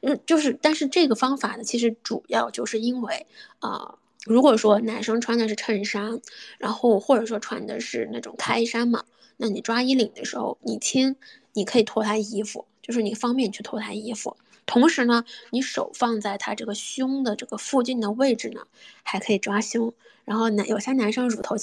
[0.00, 3.26] 嗯，就是，但是这个方法呢，其实主要就是因为
[3.60, 3.96] 啊。
[4.26, 6.20] 如果说男生穿的是衬衫，
[6.58, 9.04] 然后或者说穿的是那种开衫嘛，
[9.36, 11.16] 那你抓衣领的时候，你亲，
[11.52, 14.36] 你可以脱他衣服，就是你方便去脱他衣服。
[14.64, 18.66] 同时呢，你手放在他这个胸的这个附近的位置呢，
[19.02, 19.92] 还可以抓胸。
[20.24, 21.54] 然后男有些男生乳头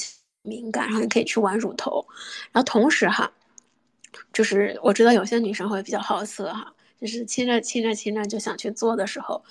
[0.42, 2.06] 敏感，然后你可以去玩乳头。
[2.52, 3.32] 然后同时哈，
[4.32, 6.74] 就是我知道有些女生会比较好色哈。
[7.02, 9.44] 就是亲着亲着亲着就想去做的时候，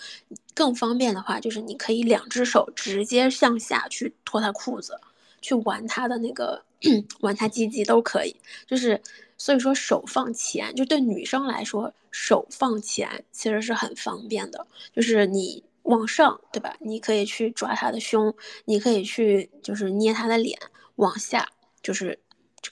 [0.55, 4.99] 更方便的话，就是你可以两只手直接向下去脱他裤子，
[5.43, 6.65] 去玩他的那个
[7.21, 8.37] 玩他鸡鸡都可以。
[8.67, 9.01] 就是
[9.39, 14.67] 所以说手放前，就对女生来说，手放前其实是很方便的。
[14.95, 16.77] 就是你往上，对吧？
[16.81, 18.35] 你可以去抓他的胸，
[18.67, 20.59] 你可以去就是捏他的脸，
[20.97, 21.49] 往下
[21.83, 22.19] 就是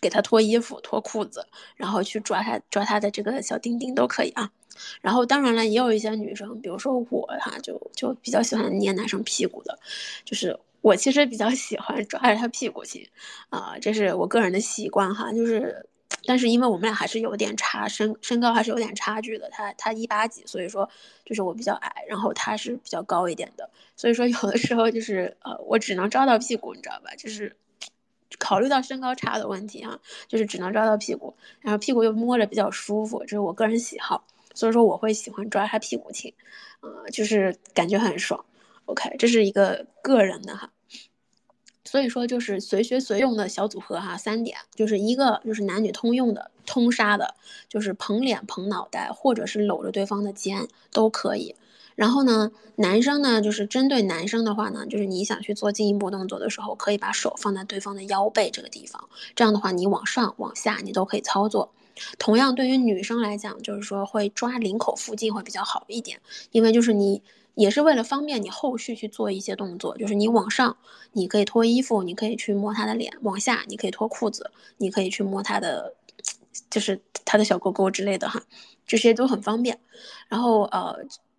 [0.01, 1.47] 给他脱衣服、脱裤子，
[1.77, 4.51] 然后去抓他抓他的这个小丁丁都可以啊。
[5.01, 9.79] 然后当然了，也有一些女生，比如说我哈，就就比较喜欢捏男生屁股的，
[10.25, 13.07] 就是我其实比较喜欢抓着他屁股亲，
[13.51, 15.33] 啊，这是我个人的习惯哈。
[15.33, 15.87] 就是，
[16.25, 19.49] 但是因为我们俩还是有点差，身身高还是有点差距的。
[19.51, 20.89] 他他一八几，所以说
[21.25, 27.15] 就是我比较矮，然后他是比较高一点的，所以说有的时候就是呃，我只能抓到屁股，你知道吧？
[27.17, 27.55] 就是
[28.39, 34.25] 考虑到身高差的问题哈，就是只能抓到屁股，然后屁股又摸着比较舒服，这是我个人喜好。
[34.55, 36.35] 所以说我会喜欢抓他屁股亲，
[36.81, 38.45] 呃，就是感觉很爽。
[38.91, 40.71] OK，这是一个个人的哈。
[41.85, 47.35] 所以说就是随学随用的小组合哈，三点就是一个就是男女通用的通杀的，
[47.69, 51.55] 就是捧脸捧脑袋或者是搂着对方的肩都可以。
[51.97, 61.73] 然后呢，男生呢就是针对男生的话呢，就是你想去做进一步动作的时候，可以把手放在对方的腰背这个地方，这样的话你往上往下你都可以操作。
[62.19, 66.21] 同样，对于女生来讲，就是说会抓领口附近会比较好一点，
[66.53, 67.23] 因为就是你
[67.55, 70.77] 也是为了方便你后续去做一些动作，就是你往上
[71.13, 75.95] 你可以脱衣服，你可以去摸他的脸；往下你可以脱裤子，你可以去摸他的，
[76.71, 78.43] 就是他的小沟沟之类的哈，
[78.87, 79.79] 这些都很方便。
[80.29, 80.97] 然后呃，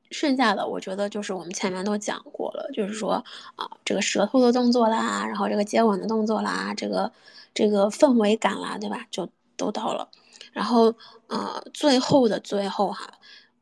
[0.09, 3.23] 剩下的我觉得就是我们前面都讲过了，就是说
[3.55, 7.11] 啊，这个舌头的动作啦，然后这个接吻的动作啦，这个
[7.53, 9.07] 这个氛围感啦，对吧？
[9.09, 10.09] 就都到了。
[10.53, 10.93] 然后，
[11.27, 13.13] 呃，最后的最后哈，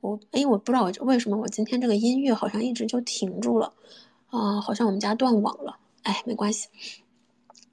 [0.01, 3.73] 我哎，我不知道我为什么我今天这个音乐好像一直就停住了，
[4.27, 6.69] 啊，好像我们家断网了，哎，没关系。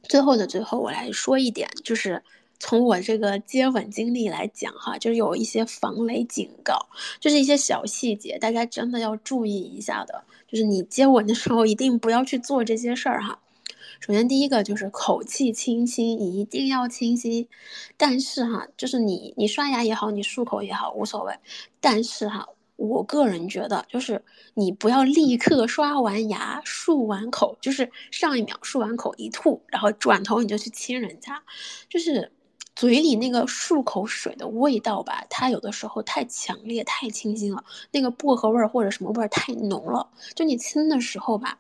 [0.03, 2.23] 最后的最后，我来说一点，就是
[2.59, 6.89] 从我这个接吻经历来讲哈，就是有一些防雷警告，
[7.21, 13.41] 就是一些小细节，大家真的要注意一下的，就是你接吻的时候一定不要去做这些事儿哈。
[14.01, 17.49] 首先，第一个就是口气清新，一定要清新。
[17.97, 21.35] 但是哈，就是你你刷牙也好，你漱口也好，无所谓。
[21.81, 24.23] 但是哈，我个人觉得，就是
[24.55, 31.43] 你不要立刻刷完牙、漱完口，就是上一秒漱完口一吐，然后转头你就去亲人家，
[31.89, 32.31] 就是
[32.75, 41.59] 嘴里那个漱口水的味道吧，它有的时候太强烈、太清新了，那个薄荷味儿或者什么味儿太浓了，就你亲的时候吧。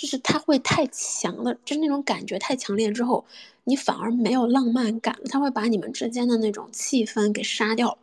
[0.00, 3.22] 就是它会太强了，就是那种感觉太强烈之后，
[3.64, 5.24] 你反而没有浪漫感了。
[5.28, 7.98] 它会把你们之间的那种气氛给杀掉，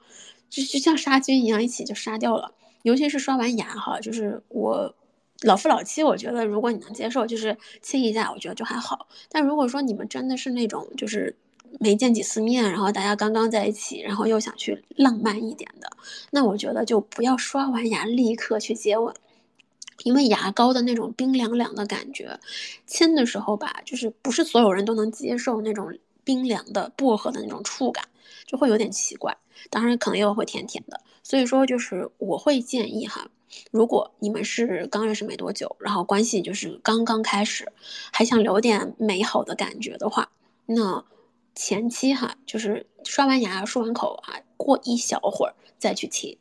[0.47, 2.53] 就就像杀菌一样，一起就杀掉了。
[2.83, 4.93] 尤其是刷完牙哈，就是我
[5.41, 9.07] 老夫老妻，我觉得如果你能接受，就是亲一下，我觉得就还好。
[9.27, 11.35] 但如果说你们真的是那种就是
[11.79, 15.89] 没见几次面，然后大家刚刚在一起，然后又想去浪漫一点的，
[16.29, 19.11] 那我觉得就不要刷完牙立刻去接吻。
[20.03, 22.39] 因为牙膏的那种冰凉凉的感觉，
[22.85, 28.07] 亲的时候吧，就是不是所有人都能接受那种冰凉的薄荷的那种触感，
[28.45, 29.37] 就会有点奇怪。
[29.69, 31.01] 当然，可能又会甜甜的。
[31.23, 33.29] 所以说，就是我会建议哈，
[33.71, 37.71] 如果你们是刚认识没多久，然后关系就是刚刚开始，
[38.13, 40.29] 还想留点美好的感觉的话，
[40.67, 41.03] 那
[41.55, 46.37] 前期哈，就是刷完牙、漱完口啊，过一小会儿再去亲。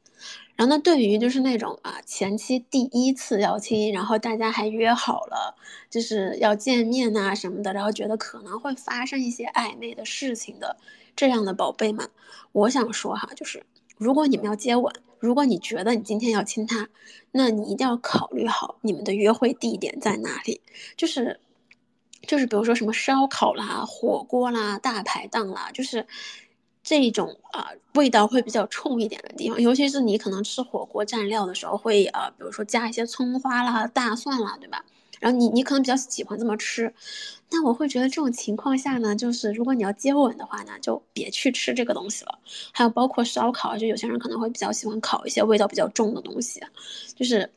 [0.57, 5.55] 然后呢，对于就是那种啊，前期第一次要亲，然后大家还约好了，
[5.91, 10.79] 就是要见面呐什么的，然后觉得可能会发生一些暧昧的事情的
[11.15, 12.09] 这样的宝贝们，
[12.53, 13.67] 我想说哈，就是
[13.99, 16.89] 如果你们要接吻，如果你觉得你今天要亲他，
[17.33, 20.63] 那你一定要考虑好你们的约会地点在哪里，
[20.97, 21.39] 就是
[22.23, 26.07] 就是比如说什么烧烤啦、火锅啦、大排档啦，就是。
[26.87, 34.85] 这种啊味道会比较冲一点的地方，尤其是你可能吃火锅蘸料的时候会啊，比如说加一些葱花啦、大蒜啦，对吧？
[35.19, 36.95] 然后你你可能比较喜欢这么吃，
[37.51, 42.39] 那我会觉得这种情况下呢，就是如果你要接吻的话呢，就别去吃这个东西了。
[42.71, 46.63] 还有包括烧烤，就有些人可能会比较喜欢烤一些味道比较重的东西，
[47.17, 47.51] 就是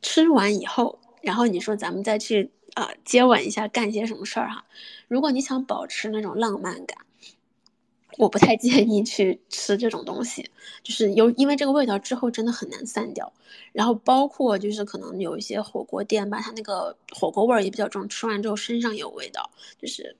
[0.00, 4.64] 吃完以后，然后你说咱们再去啊接吻一下，干些什么事儿哈？
[5.08, 6.96] 如果你想保持那种浪漫感。
[8.18, 10.48] 我不太建议去吃这种东西，
[10.82, 13.32] 就是有因为这个味道之后真的很难散掉。
[13.72, 19.50] 然后包括就是可能有一些火锅店吧，它那个火锅味儿也比较重，吃完之后身上有味道，
[19.80, 20.16] 就是。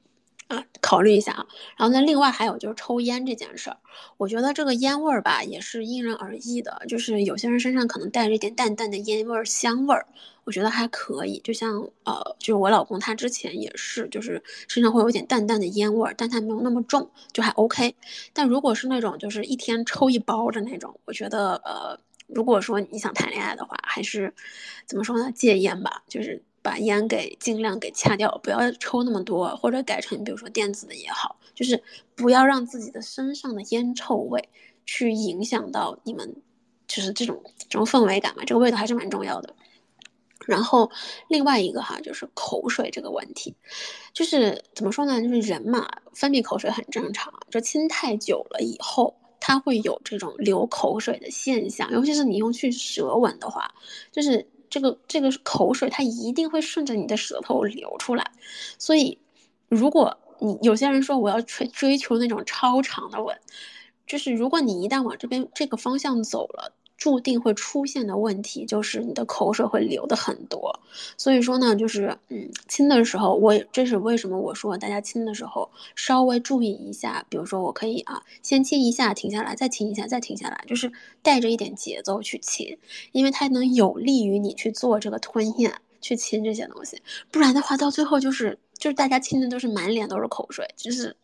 [0.81, 1.47] 考虑一下啊。
[1.77, 3.77] 然后呢，另外还有就是抽烟这件事儿，
[4.17, 6.83] 我觉得这个烟味儿吧，也是因人而异的。
[6.89, 10.07] 就是有些人身上可能带着一点淡淡的烟味儿、香味儿，
[10.45, 11.41] 我觉得还可以。
[11.45, 17.95] 就像呃，就是我老公他之前也是，就是身上会有一点淡淡的烟味儿，但他没有那么重，就还 OK。
[18.33, 24.35] 但如果是那种就是一天抽一包的那种，我觉得呃，如果说你想谈恋爱的话，还是
[24.87, 26.43] 怎么说呢，戒烟吧，就是。
[26.63, 31.83] 把烟给尽量给掐掉，不要抽那么多，或者改成比如说电子的也好，就是
[32.15, 34.49] 不要让自己的身上的烟臭味
[34.87, 36.37] 去影响到你们，
[36.87, 39.55] 就是这种这种氛围感嘛，这个味道还是蛮重要的。
[40.47, 40.91] 然后
[41.29, 43.57] 另外一个哈，就是口水这个问题，
[44.13, 45.21] 就是怎么说呢？
[45.21, 53.75] 就是人嘛，分泌口水很正常，就亲太久了以后，它会有这种流口水的现象，尤其是你用去舌吻的话，
[54.13, 54.49] 就是。
[54.73, 58.33] 这个这个口水，它一定会顺着你的舌头流出来，
[58.79, 59.19] 所以，
[59.69, 63.39] 如果你有些人说我要追追求那种超长的吻，
[64.07, 66.73] 就是如果你一旦往这边这个方向走了。
[66.97, 70.81] 注定会出现的问题就是你的口水会流的很多，
[71.17, 82.79] 所以说呢，就是嗯，亲的时候，我这是为什么我说大家亲的时候稍微注意一下，比如说我可以啊，先亲一下，停下来，再亲一下，再停下来，就是带着一点节奏去亲，
[83.11, 91.17] 因为它能有利于你去做这个吞咽，去亲这些东西，不然的话到最后就是就是大家亲的都是满脸都是口水，就是。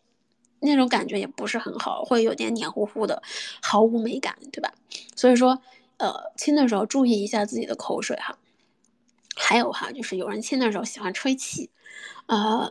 [0.61, 3.21] 那种感觉也不是很好，会有点黏糊糊的，
[3.61, 4.73] 毫无美感，对吧？
[5.15, 5.61] 所以说，
[5.97, 8.37] 呃，亲的时候注意一下自己的口水哈。
[9.35, 11.69] 还有哈，就是有人亲的时候喜欢吹气，
[12.27, 12.69] 呃，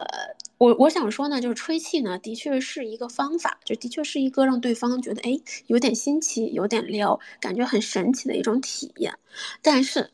[0.58, 9.18] 我我想说呢，就是吹气呢，的确是一个方法，就的确是一个让对方觉得哎有点新奇、有点撩，感觉很神奇的一种体验。
[9.62, 10.10] 但是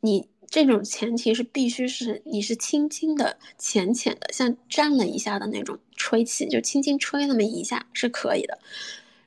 [0.00, 0.28] 你。
[0.50, 8.58] 这种前提是必须是你是轻轻的、浅浅的，像沾了一下的那种吹气，就轻轻吹那么一下是可以的。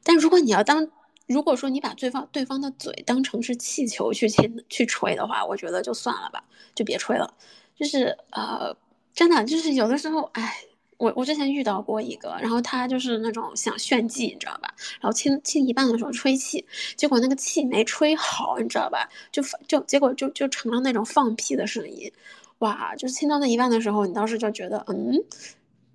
[0.01, 0.87] 但如果你要当，
[1.27, 6.43] 如果说你把对方对方的嘴当成是气球去亲去吹的话，我觉得就算了吧，
[6.73, 7.31] 就别吹了。
[7.75, 8.75] 就是呃，
[9.13, 10.63] 真的就是有的时候，哎。
[11.01, 14.71] 我我之前遇到过一个，然后他就是那种想炫技，你知道吧？
[14.99, 16.63] 然后亲亲一半的时候吹气，
[16.95, 19.09] 结果那个气没吹好，你知道吧？
[19.31, 22.11] 就就结果就就成了那种放屁的声音，
[22.59, 22.95] 哇！
[22.95, 25.17] 就是亲到那一半的时候，你当时就觉得，嗯，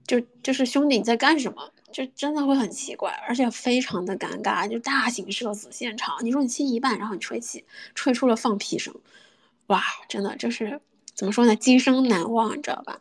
[0.07, 1.71] 就就是兄弟你在干什么？
[1.93, 6.17] 就真的会很奇怪，而且非常的尴尬，就大型社死现场。
[6.23, 8.95] 你说你亲一半，然后你吹气，吹出了放屁声，
[9.69, 9.83] 哇！
[10.09, 10.81] 真的就是
[11.15, 11.57] 怎么说呢？
[11.57, 13.01] 今生难忘，你知道吧？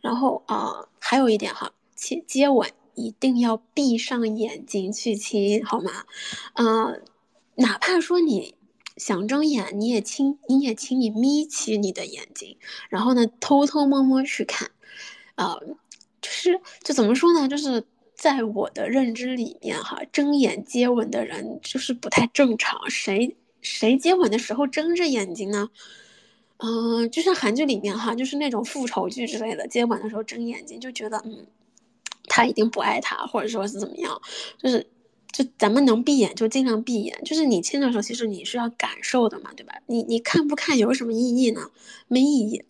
[0.00, 6.04] 然后啊，还有一点哈，接接吻一定要闭上眼睛去亲，好吗？
[6.54, 7.02] 嗯，
[7.56, 8.54] 哪怕说你
[8.96, 12.56] 想睁眼，你也亲，你也请你眯起你的眼睛，
[12.88, 14.70] 然后呢，偷偷摸摸去看，
[15.34, 15.58] 啊，
[16.26, 17.46] 就是就怎么说呢？
[17.46, 25.70] 就是在我的认知里面哈，睁眼接吻的人就是不太正常，谁谁接吻的时候睁着眼睛呢？
[26.58, 31.46] 嗯，就像韩剧里面哈，就是那种复仇剧之类的，接吻的时候睁眼睛，就觉得嗯，
[32.28, 34.20] 他一定不爱他，或者说是怎么样，
[34.58, 34.86] 就是
[35.30, 39.74] 就咱们能闭眼就尽量闭眼，就是你亲的时候，其实你是要感受的嘛，对吧？
[39.86, 41.70] 你你看不看有什么意义呢？
[42.08, 42.64] 没意义。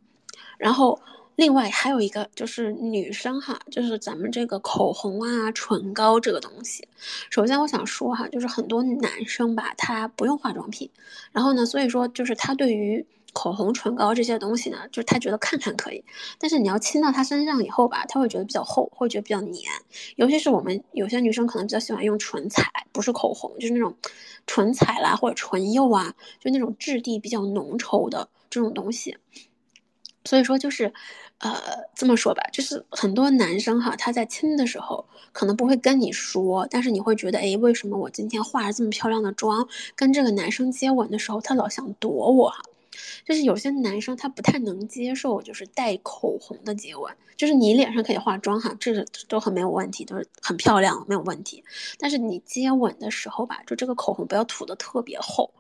[0.59, 1.01] 然后
[1.37, 6.89] 另外还有一个就是女生哈，就是咱们这个口红啊、唇膏这个东西，
[7.31, 10.91] 首先我想说哈，就是很多男生吧，他不用化妆品，
[11.33, 16.03] 然后呢，所以说就是他对于口红、唇膏这些东西呢，就是他觉得看看可以，
[16.39, 19.63] 但是你要亲到他身上以后吧，他会觉得比较厚，会觉得比较黏。
[20.17, 23.95] 尤其是我们有些女生可能比较喜欢用唇彩，不是口红，就是那种
[24.47, 29.19] 唇彩啦或者唇釉啊，就那种质地比较浓稠的这种东西。
[30.25, 30.93] 所以说就是，
[31.39, 31.61] 呃，
[31.95, 42.63] 这么说吧，就是很多男生哈，他在亲的时候可能不会跟你说，但是你会觉得，哎，为什么我今天化了这么漂亮的妆，跟这个男生接吻的时候，他老想躲我哈？
[43.27, 51.63] 就是有些男生他不太能接受，就是带口红的接吻，就是你脸上可以化妆哈，这个都很没有问题，都是很漂亮，没有问题。
[51.99, 55.53] 但是你接吻的时候吧，就这个口红不要涂的特别厚，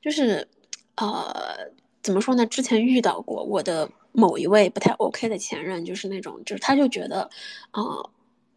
[0.00, 0.46] 就是，
[0.94, 1.72] 呃，
[2.02, 2.46] 怎么说呢？
[2.46, 7.28] 之前遇到过我的某一位不太 OK 的前任，就是那种，就是他就觉得，
[7.70, 7.82] 啊，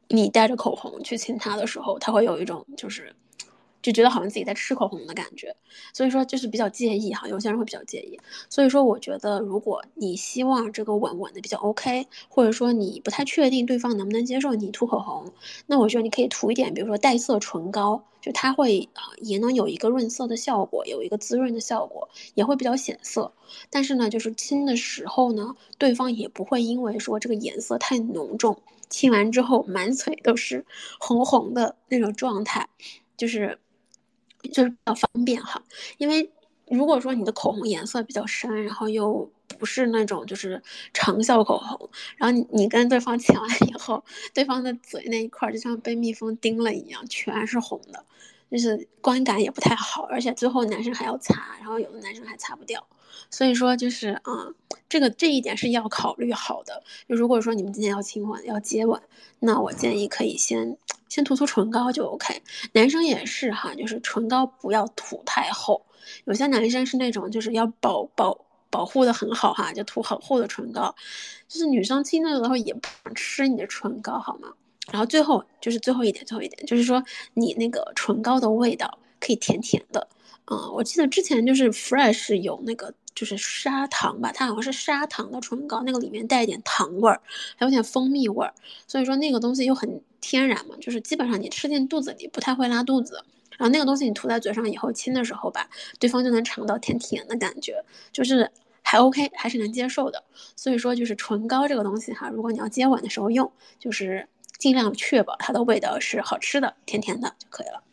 [0.08, 3.14] 你带着口红去亲他的时候，他会有一种就是。
[3.82, 5.56] 就觉得好像自己在吃口红的感觉，
[5.94, 8.20] 所以说就是比较介意哈，有些人会比较介意。
[8.50, 15.32] 所以说，我觉得如果你希望这个吻吻的比较 OK，或者说你不太确定对方能不能接受你涂口红，
[15.66, 23.32] 那我觉得你可以涂一点，比如说带色唇膏，就它会啊也能有一个润色的效果，有一个滋润的效果，也会比较显色。
[23.70, 30.66] 但是呢，就是亲的时候呢，对方也不会因为说这个颜色太浓重，亲完之后满嘴都是
[31.00, 32.68] 红红的那种状态，
[33.16, 33.58] 就是。
[34.48, 35.62] 就是比较方便哈，
[35.98, 36.32] 因为
[36.68, 40.62] 如果说你的口红颜色比较深，然后又不是那种就是
[40.94, 48.06] 长效口红，然后你你跟对方亲完以后，对方的嘴那一块就像被蜜蜂叮了一样，全是红的，
[48.52, 52.86] 就是观感也不太好，而且最后男生还要擦，然后有的男生还擦不掉，
[53.32, 54.54] 所以说就是啊，
[54.88, 56.84] 这个这一点是要考虑好的。
[57.08, 59.02] 就如果说你们今天要亲吻要接吻，
[59.40, 60.78] 那我建议可以先。
[61.10, 62.42] 先涂涂唇膏就 OK，
[62.74, 65.86] 男生也是哈，就是唇膏不要涂太厚。
[66.26, 70.96] 有些男生是那种就是要保保保护的很好哈，就涂很厚的唇膏。
[71.48, 74.54] 就是女生亲的时候也不想吃你的唇膏好吗？
[74.92, 77.04] 然后最后就是最后一点，最后一点就是说
[77.34, 80.08] 你那个唇膏的味道可以甜甜的。
[80.52, 82.94] 嗯，我记得之前就是 Fresh 有那个。
[83.16, 87.22] 就是砂糖吧，它好像是砂糖的唇膏，那个里面带一点糖味儿，
[87.58, 88.54] 还有点蜂蜜味儿，
[88.88, 93.22] 所以说那个东西又很天然嘛，就是基本上你吃进肚子里不太会拉肚子。
[93.58, 95.70] 然后那个东西你涂在嘴上以后亲的时候吧，
[96.00, 97.84] 对方就能尝到甜甜的感觉，
[98.14, 98.50] 就是
[98.84, 100.24] 还 OK，还是能接受的。
[100.56, 104.26] 所以说就是唇膏这个东西哈，如果你要接吻的时候用，就是
[104.58, 107.84] 尽量确保它的味道是好吃的、甜甜的就可以了。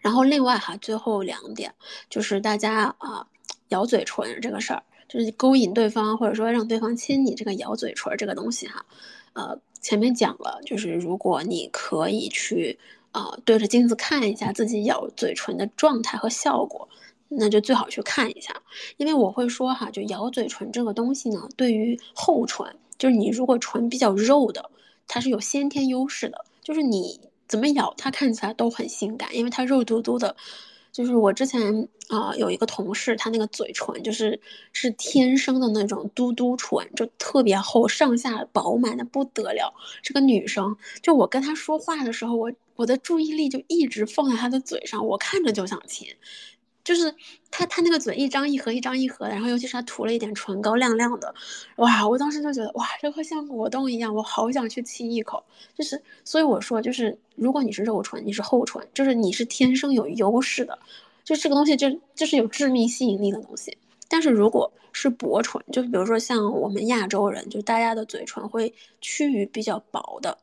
[0.00, 1.74] 然后另外哈，最后两点
[2.08, 3.26] 就是大家啊。
[3.70, 8.84] 咬嘴唇这个事儿，就是勾引对方，或者说让对方亲你这个咬嘴唇这个东西哈，
[9.32, 12.76] 呃，前面讲了，就是如果你可以去
[13.12, 16.88] 啊对着镜子看一下自己咬嘴唇的状态和效果，
[17.28, 18.60] 那就最好去看一下，
[18.96, 22.66] 因为我会说哈，就咬嘴唇这个东西呢，对于厚唇，
[22.98, 24.68] 就是你如果唇比较肉的，
[25.06, 27.20] 它是有先天优势的，就是你
[27.50, 30.36] 怎么咬它看起来都很性感，因为它肉嘟嘟的。
[30.92, 34.40] 就是我之前啊有一个同事，他那个嘴唇就是
[34.72, 39.72] 是天生的那种嘟嘟唇，就特别厚，上下饱满的不得了。
[40.02, 46.08] 是个女生，就我跟她说话的时候，我我的注意力就一直放在她的嘴上，我看着就想亲。
[46.82, 47.14] 就是
[47.50, 51.34] 他，他那个嘴一张一合，一张一合的，然后尤其是他涂了一点唇膏，亮亮的，
[51.76, 52.08] 哇！
[52.08, 55.44] 我当时就觉得，哇，这个像果冻一样，我好想去亲一口。
[55.76, 60.78] 就是，所以我说，就是如果你是肉唇，你是厚唇，就是你是天生有优势的，
[61.22, 63.76] 就这个东西，就就是有致命吸引力的东西。
[64.08, 70.38] 但是如果是薄唇，就比如说像我们亚洲人，就大家的嘴唇会趋于比较薄的，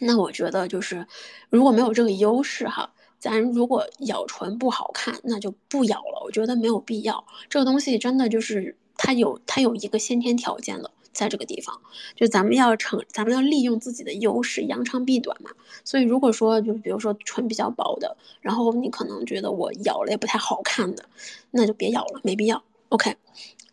[0.00, 1.06] 那我觉得就是
[1.48, 2.92] 如果没有这个优势哈。
[3.26, 6.22] 咱如果咬唇不好看，那就不咬了。
[6.24, 7.26] 我觉得没有必要。
[7.48, 11.80] 这个东西真的就是它有它有一个先天条件的，在这个地方，
[12.14, 15.50] 就咱们要成，咱们要利用自己的优势，扬长避短嘛。
[15.84, 21.04] 所以如果说就比如说唇比较薄的，然后你可能觉得我咬了也不太好看的，
[21.50, 22.62] 那就别咬了，没必要。
[22.90, 23.16] OK。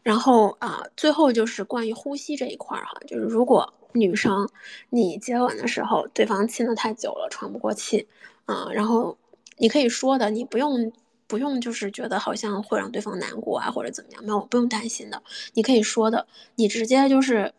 [0.02, 4.50] 然后啊，最后就是关于呼吸这一块儿哈，就是如果女生
[4.90, 8.08] 你接吻的时候，对方亲的太久了，喘不过气
[8.46, 9.16] 啊，然后。
[9.58, 10.92] 你可以说的，你不用
[11.28, 15.24] 不用，就是觉得好像会让对方难过啊，或者怎么样，没有不用担心的。
[15.54, 17.54] 你可以说的，你直接就是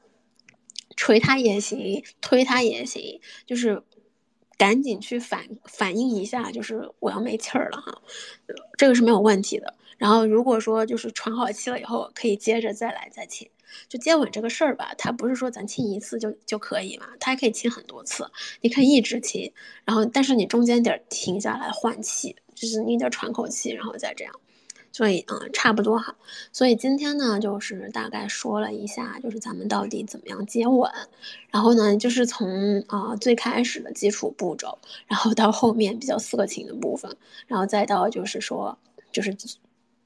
[0.97, 3.83] 捶他也行，推他也行，就是
[4.57, 8.03] 赶紧去反反应一下，就是我要没气儿了哈，
[8.79, 9.75] 这个是没有问题的。
[9.99, 13.49] 然后如果说就是喘好气了以后，可以接着再来再亲。
[13.89, 19.53] 就接吻这个事儿吧，它不是说咱亲一次就就可以嘛，它还可以亲很多次，你可以一直亲，
[19.85, 24.35] 然后但是你中间得停下来换气，就是你得喘口气，然后再这样。
[24.93, 26.15] 所以嗯，差不多哈。
[26.53, 30.91] 所以今天呢，就是大概说了一下，就是咱们到底怎么样接吻，
[31.51, 37.17] 然后呢，就是从啊最开始的基础步骤，然后到后面比较色情的部分，
[37.47, 38.79] 然后再到就是说
[39.11, 39.37] 就是。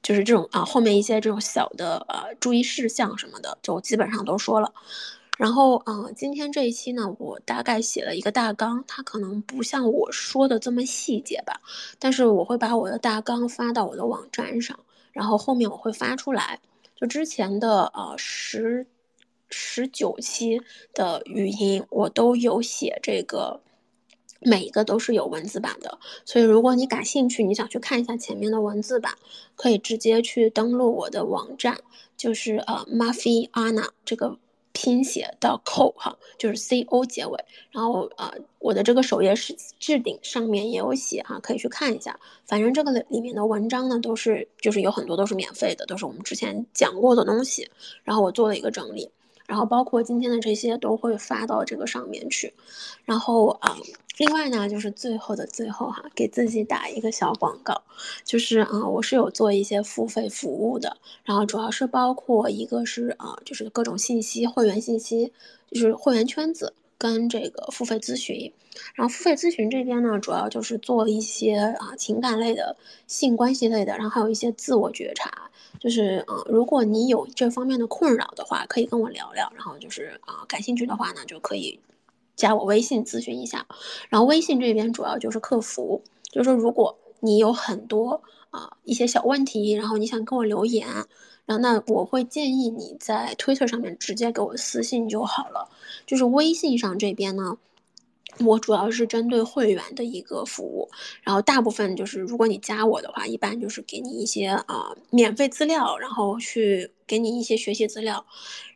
[0.02, 4.72] 就是这种啊，后面一些这种小的呃注意事项什么的，就基本上都说了。
[5.36, 11.60] 然后嗯，今天这一期呢，我大概写了一个大纲，它可能不像我说的这么细节吧，
[11.98, 14.78] 但是我会把我的大纲发到我的网站上。
[15.12, 16.60] 然后后面我会发出来。
[16.96, 18.86] 就之前的呃十
[19.50, 20.60] 十九期
[20.94, 23.60] 的语音，我都有写这个。
[24.40, 29.12] 每一个都是有文字版的，所以如果你感兴趣，你想去看一下前面的文字版，
[29.56, 31.76] 可以直接去登录我的网站，
[32.16, 34.38] 就是呃 Mafiana 这个
[34.72, 42.18] 拼写到 co 哈，就是 c o 结尾，然后呃我的这个首页是置顶上面也有写哈，可以去看一下。
[42.46, 47.68] 反正这个里面的文章呢，都是就是有很多都是免费的，都是我们之前讲过的东西，
[48.04, 49.10] 然后我做了一个整理。
[49.48, 52.52] 然后包括今天的这些都会发到这个上面去，
[53.06, 53.76] 然后啊，
[54.18, 57.82] 另外呢就是最后的最后哈，给自己打一个小广告，
[58.24, 65.32] 就是啊，我是有做一些付费服务的，然后主要是包括一个是啊，就是各种信息、会员信息，
[65.70, 68.52] 就是会员圈子跟这个付费咨询，
[68.94, 72.76] 然后付费咨询这边呢，主要就是做一些啊情感类的、
[73.06, 75.50] 性关系类的，然后还有一些自我觉察。
[75.78, 79.52] 就是啊，如果你有这方面的困扰的话，可以跟我聊聊。
[79.54, 81.78] 然后就是啊，感兴趣的话呢，就可以
[82.34, 83.64] 加我微信咨询一下。
[84.08, 86.02] 然后微信这边主要就是客服，
[86.32, 88.20] 就是说如果你有很多
[88.50, 90.88] 啊一些小问题，然后你想跟我留言，
[91.48, 95.68] 然后那我会建议你在 Twitter 上面直接给我私信就好了。
[96.06, 97.56] 就是微信上这边呢。
[98.44, 100.88] 我主要是针对会员的一个服务，
[101.22, 108.24] 然后大部分就是如果你加我的话，一般就是给你一些啊免费资料，然后去给你一些学习资料，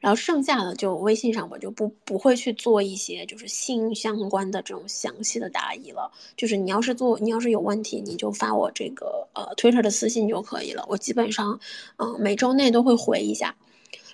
[0.01, 6.11] 然后剩下的就微信上我就不不会去做一些就是性相关的这种详细的答疑了。
[6.37, 11.61] 就是你要是做你要是有问题，你就发我这个呃 Twitter 的私信就可以了，我基本上
[11.99, 13.55] 嗯每周内都会回一下。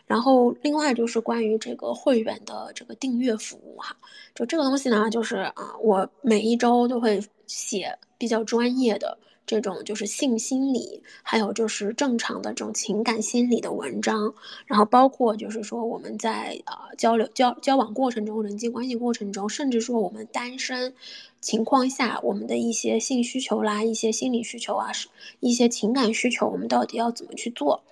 [0.06, 3.94] 然后另外就是关于这个会员的这个订阅服务哈，
[4.34, 14.34] 就这个东西呢，就是啊，我每一周都会写比较专业的这种就是性心理，还有就是正常的这种情感心理的文章，
[14.66, 20.92] 然后包括就是说我们在呃交流交交往过程中、人际关系过程中，甚至说我们单身
[21.40, 25.08] 情况下，我们的一些性需求啦、一些心理需求啊、是
[25.40, 27.82] 一些情感需求，我们到底要怎么去做？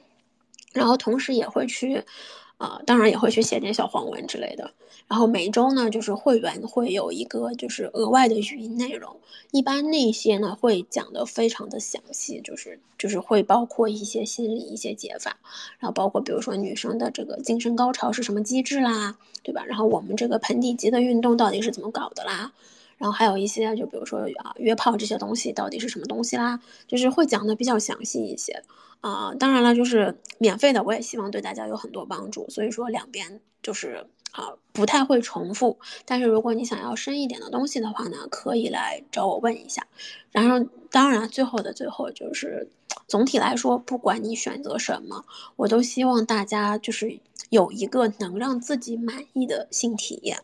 [0.75, 2.05] 然后同时也会去，
[2.59, 4.73] 啊，当然也会去写点小黄文之类的。
[5.09, 9.17] 然后每周呢，就是会员会有一个就是额外的语音内容，
[9.53, 15.39] 一般那些呢会讲的非常的详细，就是就是会包括一些心理一些解法，
[15.79, 19.65] 然后包括比如说女生的这个精神高潮是什么机制啦，对吧？
[19.65, 22.53] 然后我们这个盆底肌的运动到底是怎么搞的啦？
[22.99, 26.59] 然后还有一些就比如说啊约炮这些东西到底是什么东西啦，
[26.89, 28.65] 就是会讲的比较详细一些。
[29.01, 35.79] 啊，当然了，就是免费的，我也希望对大家有很多帮助，所以说两边就是啊不太会重复。
[36.05, 39.87] 但是如果你想要深一点的东西的话呢，可以来找我问一下。
[40.31, 42.69] 然后当然最后的最后就是，
[43.07, 45.25] 总体来说，不管你选择什么，
[45.57, 47.19] 我都希望大家就是。
[47.51, 50.37] 有一个能让自己满意的性体验，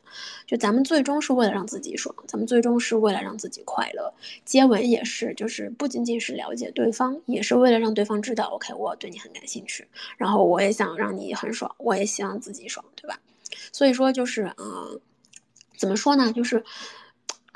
[0.47, 4.15] 就咱们最终是为了让自己爽，咱们最终是为了让自己快乐。
[4.45, 9.85] 接吻也是，就是不仅仅是了解对方，也是为了让对方知道，OK，我对你很感兴趣，
[10.17, 13.19] 然后我也想让你很爽，我也希望自己爽，对吧？
[13.73, 15.01] 所以说就是，嗯，
[15.77, 16.33] 怎么说呢？
[16.33, 16.65] 就是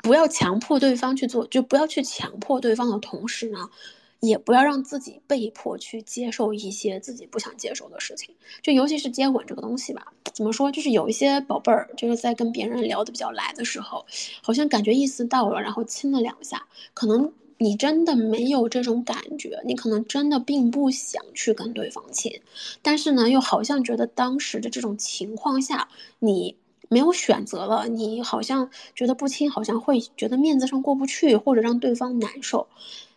[0.03, 3.69] 不要强迫对方去做，就不要去强迫对方的同时呢。
[4.19, 8.33] 也不要让自己被迫去接受一些自己不想接受的事情，
[8.63, 10.11] 就尤其是接吻这个东西吧。
[10.33, 10.71] 怎么说？
[10.71, 14.03] 就是有一些宝贝儿，就是在跟别人聊得比较来的时候，
[14.41, 16.65] 好像感觉意思到了，然后亲了两下，
[16.95, 22.41] 可能你真的没有这种感觉，你可能真的并不想去跟对方亲，
[22.81, 25.87] 但是呢，又好像觉得当时的这种情况下，
[26.19, 26.55] 你
[26.89, 32.67] 没有选择了，你好像觉得不亲，好像会觉得面子上过不去，或者让对方难受。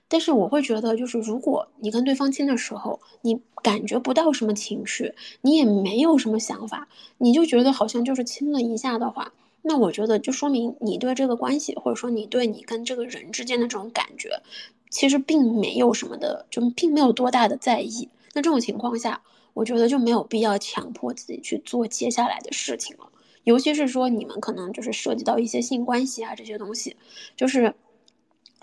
[0.09, 6.89] 但是我会觉得，就是如果你跟对方亲的时候，你感觉不到什么情绪，你也没有什么想法，
[7.19, 9.33] 你就觉得好像就是亲了一下的话，
[9.63, 14.43] 那我觉得就说明你对这个关系，或者说你对你跟这个人之间的这种感觉，
[14.91, 18.09] 其实并没有什么的，就并没有多大的在意。
[18.35, 19.23] 那这种情况下，
[19.55, 23.11] 我觉得就没有必要强迫自己去做接下来的事情了。
[23.45, 26.97] 尤其是说你们可能就是涉及到一些性关系啊这些东西，
[27.37, 27.75] 就是。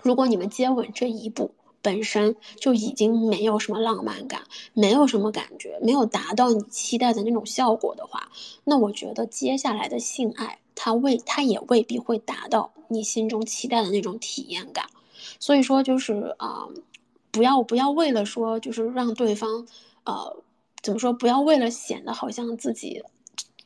[0.00, 1.50] 如果你们接吻这一步
[1.82, 4.42] 本身就已经没有什么浪漫感，
[4.72, 8.30] 没有什么感觉，没有达到你期待的那种效果的话，
[8.62, 14.86] 那我觉得接下来的性爱，他未他也未必会达到你心中期待的那种体验感。
[15.40, 16.68] 所以说，就是啊，
[17.32, 19.66] 不要不要为了说，就是让对方，
[20.04, 20.36] 呃，
[20.82, 21.12] 怎么说？
[21.12, 23.02] 不要为了显得好像自己。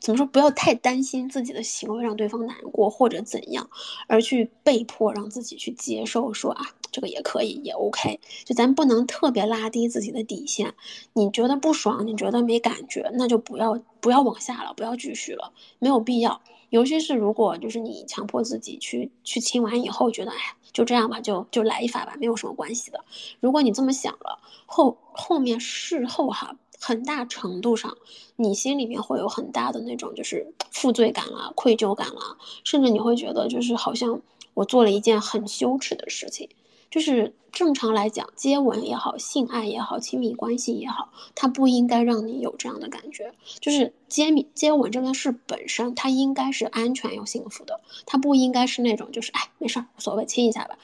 [0.01, 0.27] 怎么说？
[0.27, 3.71] 不要太担心自己的行为让对方难过或者怎样，
[4.09, 6.35] 而去被迫让自己去接受。
[6.35, 8.19] 说啊，这个也可以，也 OK。
[8.45, 10.75] 就咱不能特别拉低自己的底线。
[11.13, 16.43] 你觉得不爽，你觉得没感觉，那就不要不要往下了，不要继续了，没有必要。
[16.73, 20.39] 尤其是如果就是你强迫自己去去亲完以后，觉得哎
[20.73, 23.05] 就这样吧，就就来一发吧，没有什么关系的。
[23.41, 26.57] 如果你这么想了，后后面事后哈。
[26.85, 27.97] 很大程度上，
[28.35, 34.21] 你心里面会有很大的那种就是负罪感啦、愧疚感啦，甚至你会觉得就是好像
[34.55, 36.49] 我做了一件很羞耻的事情。
[36.93, 43.33] 就是正常来讲，接吻也好，性爱也好，亲密关系也好，它不应该让你有这样的感觉。
[43.61, 50.79] 就是接密接吻这件事本身，它应该是安全又幸福的，它不应该是那种就是哎没事儿无所谓亲一下吧。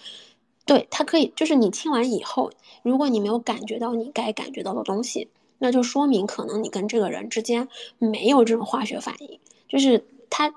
[0.64, 2.50] 对，它可以就是你亲完以后，
[2.82, 5.28] 如果你没有感觉到你该感觉到的东西。
[5.60, 7.68] 那就说明可能你跟这个人之间
[7.98, 10.54] 没有这种化学反应，就是他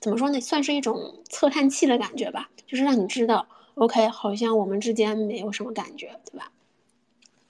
[0.00, 6.50] 怎么说呢，算是一种测探器的感觉吧，就是让你知道，OK，好像我们之间没有什么感觉，对吧？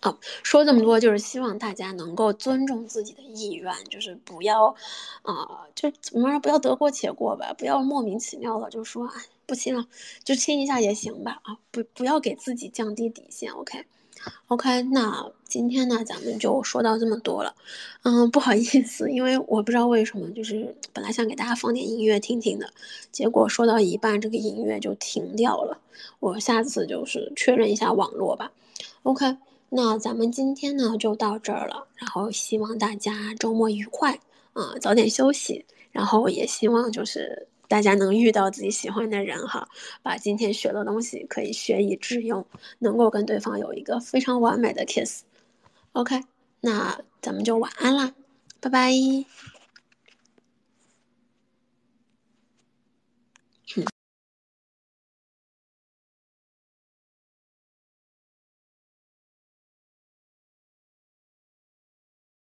[0.01, 4.75] 啊，说这么多就是希望大家能够尊重自己的意愿，就是不要，
[5.23, 9.15] 啊，就怎么说，不要得过且过吧，不要莫名其妙的就说啊
[9.47, 9.87] 不亲了，
[10.25, 13.85] 就亲一下也行吧，啊，不不要给自己降低底线，OK。
[14.49, 17.55] OK，那今天呢，咱们就说到这么多了。
[18.05, 22.73] 嗯，不好意思，因为我不知道为什么，就是本来想给大家放点音乐听听的，
[23.11, 25.77] 结果说到一半，这个音乐就停掉了。
[26.21, 28.51] 我下次就是确认一下网络吧。
[29.03, 29.37] OK，
[29.69, 34.19] 那咱们今天呢就到这儿了，然后希望大家周末愉快
[34.55, 37.47] 啊，早点休息，然后也希望就是。
[37.69, 39.67] 大家能遇到自己喜欢的人哈，
[40.03, 42.45] 把今天学的东西可以学以致用，
[42.81, 45.23] 能够跟对方有一个非常完美的 kiss。
[45.93, 46.25] OK，
[46.61, 48.13] 那咱们就晚安啦，
[48.61, 48.93] 拜拜。